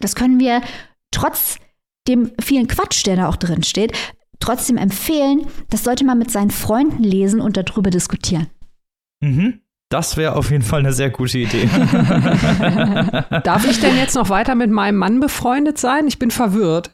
[0.00, 0.60] das können wir
[1.10, 1.56] trotz
[2.06, 3.92] dem vielen Quatsch, der da auch drin steht,
[4.42, 8.48] trotzdem empfehlen, das sollte man mit seinen Freunden lesen und darüber diskutieren.
[9.20, 9.60] Mhm.
[9.92, 11.68] Das wäre auf jeden Fall eine sehr gute Idee.
[13.44, 16.06] Darf ich denn jetzt noch weiter mit meinem Mann befreundet sein?
[16.08, 16.90] Ich bin verwirrt.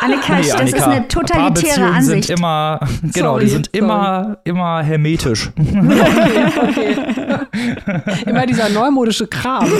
[0.00, 2.26] Annika, nee, das Annika, ist eine totalitäre Ansicht.
[2.26, 2.80] Sind immer,
[3.14, 3.78] genau, sorry, die sind sorry.
[3.78, 5.50] immer, immer hermetisch.
[5.62, 6.96] Okay, okay.
[8.26, 9.68] Immer dieser neumodische Kram.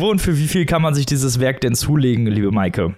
[0.00, 2.94] Wo und für wie viel kann man sich dieses Werk denn zulegen, liebe Maike?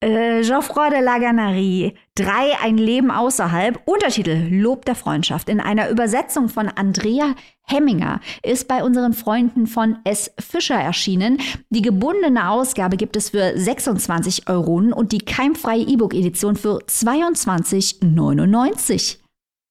[0.00, 5.48] Äh, Geoffroy de Laganerie, Drei Ein Leben außerhalb, Untertitel Lob der Freundschaft.
[5.48, 10.30] In einer Übersetzung von Andrea Hemminger ist bei unseren Freunden von S.
[10.38, 11.38] Fischer erschienen.
[11.70, 19.18] Die gebundene Ausgabe gibt es für 26 Euro und die keimfreie E-Book-Edition für 22,99.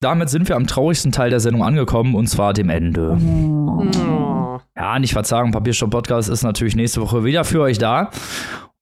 [0.02, 3.18] Damit sind wir am traurigsten Teil der Sendung angekommen und zwar dem Ende.
[3.18, 4.60] Oh.
[4.76, 8.10] Ja, nicht verzagen, Papierstopp Podcast ist natürlich nächste Woche wieder für euch da.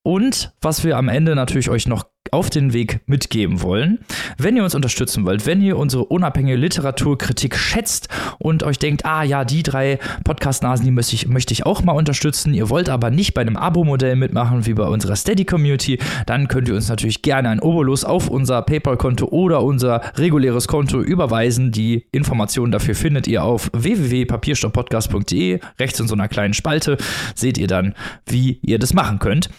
[0.03, 3.99] Und was wir am Ende natürlich euch noch auf den Weg mitgeben wollen.
[4.37, 8.07] Wenn ihr uns unterstützen wollt, wenn ihr unsere unabhängige Literaturkritik schätzt
[8.39, 11.93] und euch denkt, ah ja, die drei Podcast-Nasen, die möchte ich, möchte ich auch mal
[11.93, 16.69] unterstützen, ihr wollt aber nicht bei einem Abo-Modell mitmachen wie bei unserer Steady-Community, dann könnt
[16.69, 21.71] ihr uns natürlich gerne ein Obolus auf unser PayPal-Konto oder unser reguläres Konto überweisen.
[21.71, 25.59] Die Informationen dafür findet ihr auf www.papierstopppodcast.de.
[25.79, 26.97] Rechts in so einer kleinen Spalte
[27.35, 27.93] seht ihr dann,
[28.25, 29.49] wie ihr das machen könnt.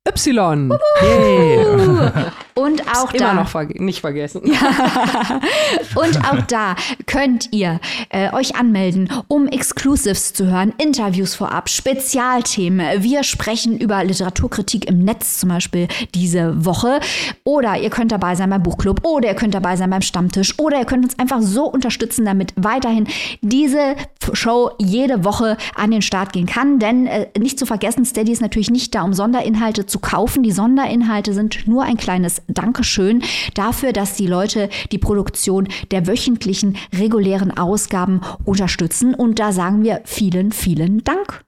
[0.07, 0.71] Y.
[1.03, 2.31] Yeah.
[2.53, 3.33] Und auch Immer da.
[3.33, 4.41] noch verge nicht vergessen.
[5.95, 6.75] Und auch da
[7.05, 7.79] könnt ihr
[8.09, 13.03] äh, euch anmelden, um Exclusives zu hören, Interviews vorab, Spezialthemen.
[13.03, 16.99] Wir sprechen über Literaturkritik im Netz zum Beispiel diese Woche.
[17.43, 20.79] Oder ihr könnt dabei sein beim Buchclub oder ihr könnt dabei sein beim Stammtisch oder
[20.79, 23.07] ihr könnt uns einfach so unterstützen, damit weiterhin
[23.41, 23.95] diese
[24.33, 26.79] Show jede Woche an den Start gehen kann.
[26.79, 30.43] Denn äh, nicht zu vergessen, Steady ist natürlich nicht da, um Sonderinhalte zu kaufen.
[30.43, 33.23] Die Sonderinhalte sind nur ein kleines Dankeschön
[33.53, 39.13] dafür, dass die Leute die Produktion der wöchentlichen regulären Ausgaben unterstützen.
[39.13, 41.43] Und da sagen wir vielen, vielen Dank.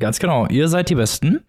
[0.00, 1.44] Ganz genau, ihr seid die Besten.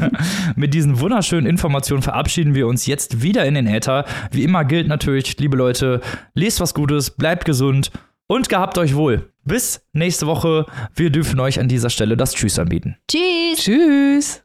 [0.56, 4.04] Mit diesen wunderschönen Informationen verabschieden wir uns jetzt wieder in den Äther.
[4.30, 6.00] Wie immer gilt natürlich, liebe Leute,
[6.34, 7.90] lest was Gutes, bleibt gesund
[8.28, 9.32] und gehabt euch wohl.
[9.44, 10.66] Bis nächste Woche.
[10.94, 12.96] Wir dürfen euch an dieser Stelle das Tschüss anbieten.
[13.08, 13.64] Tschüss.
[13.64, 14.44] Tschüss.